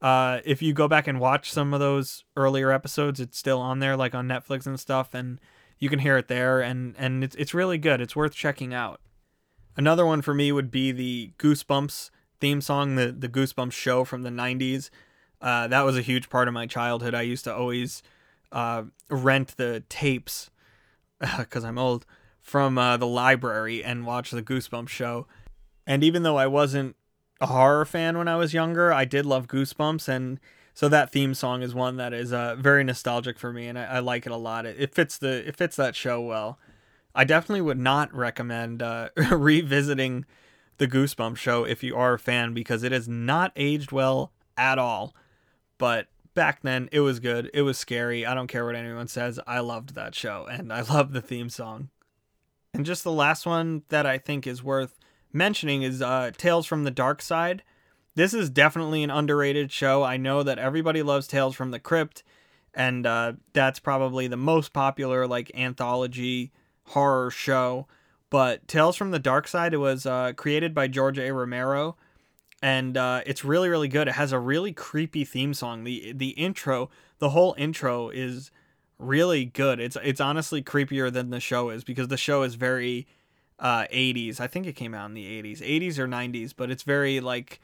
Uh, 0.00 0.40
if 0.44 0.60
you 0.60 0.72
go 0.72 0.88
back 0.88 1.06
and 1.06 1.20
watch 1.20 1.52
some 1.52 1.72
of 1.72 1.78
those 1.78 2.24
earlier 2.36 2.72
episodes, 2.72 3.20
it's 3.20 3.38
still 3.38 3.60
on 3.60 3.78
there, 3.78 3.96
like 3.96 4.16
on 4.16 4.26
Netflix 4.26 4.66
and 4.66 4.78
stuff, 4.78 5.14
and 5.14 5.38
you 5.82 5.88
can 5.88 5.98
hear 5.98 6.16
it 6.16 6.28
there. 6.28 6.60
And 6.60 6.94
and 6.96 7.24
it's 7.24 7.34
it's 7.34 7.52
really 7.52 7.76
good. 7.76 8.00
It's 8.00 8.14
worth 8.14 8.34
checking 8.34 8.72
out. 8.72 9.00
Another 9.76 10.06
one 10.06 10.22
for 10.22 10.32
me 10.32 10.52
would 10.52 10.70
be 10.70 10.92
the 10.92 11.32
Goosebumps 11.38 12.10
theme 12.38 12.60
song, 12.60 12.94
the 12.94 13.10
the 13.10 13.28
Goosebumps 13.28 13.72
show 13.72 14.04
from 14.04 14.22
the 14.22 14.30
'90s. 14.30 14.90
Uh, 15.40 15.66
that 15.66 15.82
was 15.82 15.98
a 15.98 16.02
huge 16.02 16.30
part 16.30 16.46
of 16.46 16.54
my 16.54 16.66
childhood. 16.66 17.16
I 17.16 17.22
used 17.22 17.42
to 17.44 17.54
always 17.54 18.04
uh, 18.52 18.84
rent 19.10 19.56
the 19.56 19.82
tapes 19.88 20.50
because 21.36 21.64
I'm 21.64 21.78
old 21.78 22.06
from 22.40 22.78
uh, 22.78 22.96
the 22.96 23.08
library 23.08 23.82
and 23.82 24.06
watch 24.06 24.30
the 24.30 24.42
Goosebumps 24.42 24.88
show. 24.88 25.26
And 25.84 26.04
even 26.04 26.22
though 26.22 26.36
I 26.36 26.46
wasn't 26.46 26.94
a 27.40 27.46
horror 27.46 27.84
fan 27.84 28.16
when 28.16 28.28
I 28.28 28.36
was 28.36 28.54
younger, 28.54 28.92
I 28.92 29.04
did 29.04 29.26
love 29.26 29.48
Goosebumps, 29.48 30.06
and 30.06 30.38
so 30.74 30.88
that 30.88 31.12
theme 31.12 31.34
song 31.34 31.62
is 31.62 31.74
one 31.74 31.96
that 31.96 32.12
is 32.12 32.32
uh, 32.32 32.56
very 32.56 32.84
nostalgic 32.84 33.38
for 33.38 33.52
me, 33.52 33.66
and 33.66 33.78
I, 33.78 33.84
I 33.84 33.98
like 33.98 34.26
it 34.26 34.32
a 34.32 34.36
lot. 34.36 34.66
It, 34.66 34.76
it, 34.78 34.94
fits 34.94 35.18
the 35.18 35.46
it 35.46 35.56
fits 35.56 35.76
that 35.76 35.94
show 35.94 36.20
well. 36.20 36.58
I 37.14 37.24
definitely 37.24 37.60
would 37.62 37.78
not 37.78 38.14
recommend 38.14 38.82
uh, 38.82 39.10
revisiting 39.30 40.24
the 40.78 40.88
Goosebumps 40.88 41.36
show 41.36 41.64
if 41.64 41.82
you 41.82 41.94
are 41.96 42.14
a 42.14 42.18
fan 42.18 42.54
because 42.54 42.82
it 42.82 42.92
has 42.92 43.06
not 43.06 43.52
aged 43.54 43.92
well 43.92 44.32
at 44.56 44.78
all. 44.78 45.14
But 45.78 46.08
back 46.34 46.62
then 46.62 46.88
it 46.92 47.00
was 47.00 47.20
good. 47.20 47.50
It 47.52 47.62
was 47.62 47.78
scary. 47.78 48.24
I 48.24 48.34
don't 48.34 48.48
care 48.48 48.64
what 48.64 48.74
anyone 48.74 49.08
says. 49.08 49.38
I 49.46 49.60
loved 49.60 49.94
that 49.94 50.14
show 50.14 50.46
and 50.50 50.72
I 50.72 50.80
love 50.92 51.12
the 51.12 51.20
theme 51.20 51.50
song. 51.50 51.90
And 52.74 52.86
just 52.86 53.04
the 53.04 53.12
last 53.12 53.44
one 53.44 53.82
that 53.90 54.06
I 54.06 54.16
think 54.16 54.46
is 54.46 54.62
worth 54.62 54.98
mentioning 55.32 55.82
is 55.82 56.00
uh, 56.00 56.30
Tales 56.36 56.66
from 56.66 56.84
the 56.84 56.90
Dark 56.90 57.20
Side. 57.20 57.62
This 58.14 58.34
is 58.34 58.50
definitely 58.50 59.02
an 59.02 59.10
underrated 59.10 59.72
show. 59.72 60.02
I 60.02 60.16
know 60.16 60.42
that 60.42 60.58
everybody 60.58 61.02
loves 61.02 61.26
Tales 61.26 61.54
from 61.54 61.70
the 61.70 61.78
Crypt, 61.78 62.22
and 62.74 63.06
uh, 63.06 63.34
that's 63.52 63.78
probably 63.78 64.26
the 64.26 64.36
most 64.36 64.72
popular 64.72 65.26
like 65.26 65.50
anthology 65.54 66.52
horror 66.88 67.30
show. 67.30 67.86
But 68.28 68.66
Tales 68.68 68.96
from 68.96 69.10
the 69.12 69.18
Dark 69.18 69.48
Side 69.48 69.74
it 69.74 69.78
was 69.78 70.04
uh, 70.04 70.32
created 70.34 70.74
by 70.74 70.88
George 70.88 71.18
A. 71.18 71.32
Romero, 71.32 71.96
and 72.62 72.96
uh, 72.96 73.22
it's 73.24 73.44
really 73.44 73.68
really 73.68 73.88
good. 73.88 74.08
It 74.08 74.14
has 74.14 74.32
a 74.32 74.38
really 74.38 74.72
creepy 74.72 75.24
theme 75.24 75.54
song. 75.54 75.84
the 75.84 76.12
The 76.12 76.30
intro, 76.30 76.90
the 77.18 77.30
whole 77.30 77.54
intro 77.56 78.10
is 78.10 78.50
really 78.98 79.46
good. 79.46 79.80
It's 79.80 79.96
it's 80.02 80.20
honestly 80.20 80.62
creepier 80.62 81.10
than 81.10 81.30
the 81.30 81.40
show 81.40 81.70
is 81.70 81.82
because 81.82 82.08
the 82.08 82.18
show 82.18 82.42
is 82.42 82.56
very 82.56 83.06
uh 83.58 83.84
80s. 83.84 84.38
I 84.38 84.48
think 84.48 84.66
it 84.66 84.74
came 84.76 84.94
out 84.94 85.06
in 85.06 85.14
the 85.14 85.42
80s, 85.42 85.60
80s 85.60 85.98
or 85.98 86.06
90s, 86.06 86.52
but 86.54 86.70
it's 86.70 86.82
very 86.82 87.20
like 87.20 87.60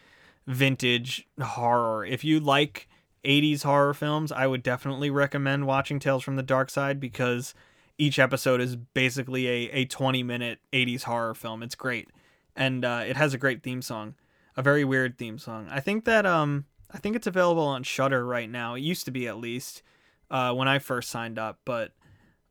vintage 0.48 1.28
horror. 1.40 2.04
If 2.04 2.24
you 2.24 2.40
like 2.40 2.88
80s 3.24 3.62
horror 3.62 3.94
films, 3.94 4.32
I 4.32 4.46
would 4.46 4.62
definitely 4.62 5.10
recommend 5.10 5.66
watching 5.66 6.00
Tales 6.00 6.24
from 6.24 6.36
the 6.36 6.42
Dark 6.42 6.70
Side 6.70 6.98
because 6.98 7.54
each 7.98 8.18
episode 8.18 8.60
is 8.60 8.74
basically 8.74 9.46
a, 9.46 9.70
a 9.70 9.84
20 9.84 10.22
minute 10.22 10.58
80s 10.72 11.02
horror 11.04 11.34
film. 11.34 11.62
It's 11.62 11.74
great. 11.74 12.08
And 12.56 12.84
uh, 12.84 13.04
it 13.06 13.16
has 13.16 13.34
a 13.34 13.38
great 13.38 13.62
theme 13.62 13.82
song, 13.82 14.14
a 14.56 14.62
very 14.62 14.84
weird 14.84 15.18
theme 15.18 15.38
song. 15.38 15.68
I 15.70 15.80
think 15.80 16.04
that 16.06 16.26
um 16.26 16.64
I 16.90 16.98
think 16.98 17.14
it's 17.14 17.26
available 17.26 17.64
on 17.64 17.82
Shudder 17.82 18.24
right 18.24 18.48
now. 18.48 18.74
It 18.74 18.80
used 18.80 19.04
to 19.04 19.10
be 19.10 19.28
at 19.28 19.36
least 19.36 19.82
uh, 20.30 20.54
when 20.54 20.68
I 20.68 20.78
first 20.78 21.10
signed 21.10 21.38
up. 21.38 21.58
But 21.66 21.92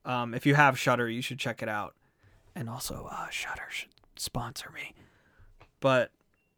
um, 0.05 0.35
if 0.35 0.45
you 0.45 0.53
have 0.53 0.77
Shudder, 0.77 1.09
you 1.09 1.23
should 1.23 1.39
check 1.39 1.63
it 1.63 1.69
out. 1.69 1.95
And 2.55 2.69
also, 2.69 3.07
uh, 3.11 3.29
Shudder 3.29 3.67
should 3.69 3.89
sponsor 4.15 4.69
me. 4.69 4.93
But 5.79 6.11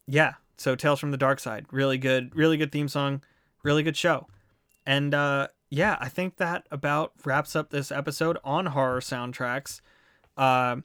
yeah, 0.07 0.33
so 0.59 0.75
Tales 0.75 0.99
from 0.99 1.11
the 1.11 1.17
Dark 1.17 1.39
Side, 1.39 1.65
really 1.71 1.97
good, 1.97 2.35
really 2.35 2.57
good 2.57 2.71
theme 2.71 2.87
song, 2.87 3.21
really 3.63 3.83
good 3.83 3.97
show. 3.97 4.27
And 4.85 5.13
uh, 5.13 5.47
yeah, 5.69 5.97
I 5.99 6.09
think 6.09 6.37
that 6.37 6.65
about 6.71 7.13
wraps 7.25 7.55
up 7.55 7.69
this 7.69 7.91
episode 7.91 8.37
on 8.43 8.67
horror 8.67 8.99
soundtracks. 8.99 9.81
Uh, 10.35 10.77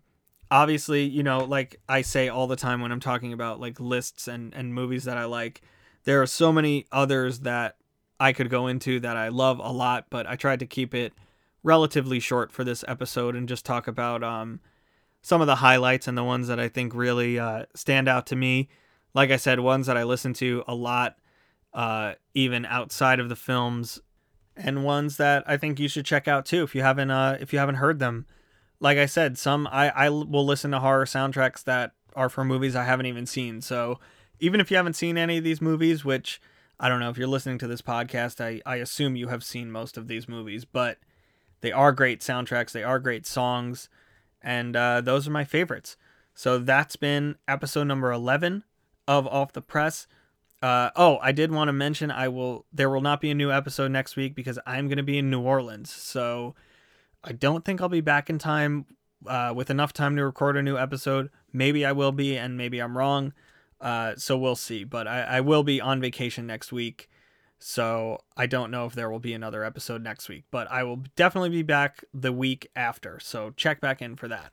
obviously, 0.50 1.04
you 1.04 1.22
know, 1.22 1.38
like 1.38 1.80
I 1.88 2.02
say 2.02 2.28
all 2.28 2.46
the 2.46 2.56
time 2.56 2.80
when 2.80 2.92
I'm 2.92 3.00
talking 3.00 3.32
about 3.32 3.60
like 3.60 3.80
lists 3.80 4.28
and, 4.28 4.54
and 4.54 4.74
movies 4.74 5.04
that 5.04 5.16
I 5.16 5.24
like, 5.24 5.62
there 6.04 6.22
are 6.22 6.26
so 6.26 6.52
many 6.52 6.86
others 6.92 7.40
that 7.40 7.76
I 8.20 8.32
could 8.32 8.50
go 8.50 8.66
into 8.68 9.00
that 9.00 9.16
I 9.16 9.28
love 9.28 9.58
a 9.58 9.72
lot, 9.72 10.06
but 10.10 10.26
I 10.26 10.36
tried 10.36 10.60
to 10.60 10.66
keep 10.66 10.94
it 10.94 11.12
relatively 11.62 12.20
short 12.20 12.52
for 12.52 12.62
this 12.62 12.84
episode 12.86 13.34
and 13.34 13.48
just 13.48 13.64
talk 13.64 13.88
about 13.88 14.22
um, 14.22 14.60
some 15.22 15.40
of 15.40 15.46
the 15.46 15.56
highlights 15.56 16.06
and 16.06 16.16
the 16.16 16.22
ones 16.24 16.46
that 16.48 16.60
I 16.60 16.68
think 16.68 16.94
really 16.94 17.38
uh, 17.38 17.64
stand 17.74 18.06
out 18.06 18.26
to 18.26 18.36
me. 18.36 18.68
Like 19.14 19.30
I 19.30 19.36
said, 19.36 19.60
ones 19.60 19.86
that 19.86 19.96
I 19.96 20.02
listen 20.02 20.32
to 20.34 20.64
a 20.66 20.74
lot, 20.74 21.16
uh, 21.72 22.14
even 22.34 22.66
outside 22.66 23.20
of 23.20 23.28
the 23.28 23.36
films, 23.36 24.00
and 24.56 24.84
ones 24.84 25.16
that 25.16 25.44
I 25.46 25.56
think 25.56 25.80
you 25.80 25.88
should 25.88 26.04
check 26.04 26.28
out 26.28 26.46
too 26.46 26.62
if 26.62 26.74
you 26.74 26.82
haven't 26.82 27.10
uh, 27.10 27.38
if 27.40 27.52
you 27.52 27.58
haven't 27.58 27.76
heard 27.76 27.98
them. 27.98 28.26
Like 28.80 28.98
I 28.98 29.06
said, 29.06 29.38
some 29.38 29.68
I, 29.70 29.90
I 29.90 30.08
will 30.10 30.44
listen 30.44 30.72
to 30.72 30.80
horror 30.80 31.04
soundtracks 31.04 31.64
that 31.64 31.92
are 32.14 32.28
for 32.28 32.44
movies 32.44 32.76
I 32.76 32.84
haven't 32.84 33.06
even 33.06 33.26
seen. 33.26 33.60
So 33.60 33.98
even 34.40 34.60
if 34.60 34.70
you 34.70 34.76
haven't 34.76 34.94
seen 34.94 35.16
any 35.16 35.38
of 35.38 35.44
these 35.44 35.60
movies, 35.60 36.04
which 36.04 36.40
I 36.78 36.88
don't 36.88 37.00
know 37.00 37.10
if 37.10 37.16
you're 37.16 37.26
listening 37.26 37.58
to 37.58 37.66
this 37.66 37.82
podcast, 37.82 38.44
I, 38.44 38.60
I 38.66 38.76
assume 38.76 39.16
you 39.16 39.28
have 39.28 39.44
seen 39.44 39.70
most 39.70 39.96
of 39.96 40.08
these 40.08 40.28
movies, 40.28 40.64
but 40.64 40.98
they 41.60 41.72
are 41.72 41.92
great 41.92 42.20
soundtracks, 42.20 42.72
they 42.72 42.82
are 42.82 42.98
great 42.98 43.26
songs, 43.26 43.88
and 44.42 44.76
uh, 44.76 45.00
those 45.00 45.26
are 45.26 45.30
my 45.32 45.44
favorites. 45.44 45.96
So 46.34 46.58
that's 46.58 46.96
been 46.96 47.36
episode 47.46 47.84
number 47.84 48.12
11 48.12 48.64
of 49.06 49.26
Off 49.26 49.52
the 49.52 49.62
Press. 49.62 50.06
Uh, 50.62 50.90
oh, 50.96 51.18
I 51.20 51.32
did 51.32 51.52
want 51.52 51.68
to 51.68 51.72
mention 51.72 52.10
I 52.10 52.28
will 52.28 52.64
there 52.72 52.88
will 52.88 53.02
not 53.02 53.20
be 53.20 53.30
a 53.30 53.34
new 53.34 53.52
episode 53.52 53.90
next 53.90 54.16
week 54.16 54.34
because 54.34 54.58
I'm 54.66 54.88
going 54.88 54.96
to 54.96 55.02
be 55.02 55.18
in 55.18 55.30
New 55.30 55.42
Orleans. 55.42 55.92
So 55.92 56.54
I 57.22 57.32
don't 57.32 57.64
think 57.64 57.80
I'll 57.80 57.88
be 57.88 58.00
back 58.00 58.30
in 58.30 58.38
time 58.38 58.86
uh, 59.26 59.52
with 59.54 59.70
enough 59.70 59.92
time 59.92 60.16
to 60.16 60.24
record 60.24 60.56
a 60.56 60.62
new 60.62 60.78
episode. 60.78 61.30
Maybe 61.52 61.84
I 61.84 61.92
will 61.92 62.12
be, 62.12 62.36
and 62.36 62.56
maybe 62.56 62.80
I'm 62.80 62.96
wrong. 62.96 63.32
Uh, 63.80 64.14
so 64.16 64.38
we'll 64.38 64.56
see. 64.56 64.84
But 64.84 65.06
I, 65.06 65.22
I 65.22 65.40
will 65.40 65.62
be 65.62 65.80
on 65.80 66.00
vacation 66.00 66.46
next 66.46 66.72
week. 66.72 67.10
So 67.58 68.20
I 68.36 68.46
don't 68.46 68.70
know 68.70 68.84
if 68.84 68.94
there 68.94 69.10
will 69.10 69.20
be 69.20 69.32
another 69.32 69.64
episode 69.64 70.02
next 70.02 70.28
week, 70.28 70.44
but 70.50 70.70
I 70.70 70.82
will 70.82 71.04
definitely 71.16 71.50
be 71.50 71.62
back 71.62 72.04
the 72.12 72.32
week 72.32 72.70
after. 72.76 73.18
So 73.20 73.52
check 73.56 73.80
back 73.80 74.02
in 74.02 74.16
for 74.16 74.28
that. 74.28 74.52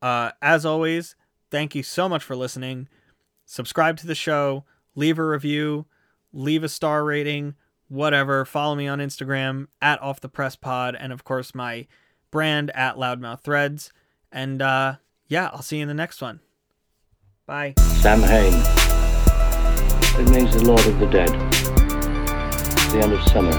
Uh, 0.00 0.32
as 0.40 0.66
always, 0.66 1.14
thank 1.50 1.74
you 1.74 1.82
so 1.82 2.08
much 2.08 2.24
for 2.24 2.34
listening. 2.34 2.88
Subscribe 3.52 3.98
to 3.98 4.06
the 4.06 4.14
show, 4.14 4.64
leave 4.94 5.18
a 5.18 5.26
review, 5.26 5.84
leave 6.32 6.64
a 6.64 6.70
star 6.70 7.04
rating, 7.04 7.54
whatever. 7.86 8.46
Follow 8.46 8.74
me 8.74 8.88
on 8.88 8.98
Instagram 8.98 9.66
at 9.82 10.00
Off 10.00 10.22
the 10.22 10.30
Press 10.30 10.56
Pod, 10.56 10.96
and 10.98 11.12
of 11.12 11.24
course 11.24 11.54
my 11.54 11.86
brand 12.30 12.70
at 12.70 12.96
Loudmouth 12.96 13.42
Threads. 13.42 13.92
And 14.32 14.62
uh, 14.62 14.94
yeah, 15.28 15.50
I'll 15.52 15.60
see 15.60 15.76
you 15.76 15.82
in 15.82 15.88
the 15.88 15.92
next 15.92 16.22
one. 16.22 16.40
Bye. 17.44 17.74
Samhain. 17.76 18.54
It 20.18 20.30
means 20.30 20.54
the 20.54 20.64
Lord 20.64 20.86
of 20.86 20.98
the 20.98 21.06
Dead. 21.08 21.28
The 21.28 23.00
end 23.02 23.12
of 23.12 23.22
summer. 23.28 23.52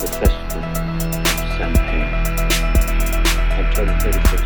The 0.00 0.06
festival 0.06 0.62
of 1.20 1.36
Samhain. 1.58 2.08
October 3.62 3.92
31st. 3.92 4.39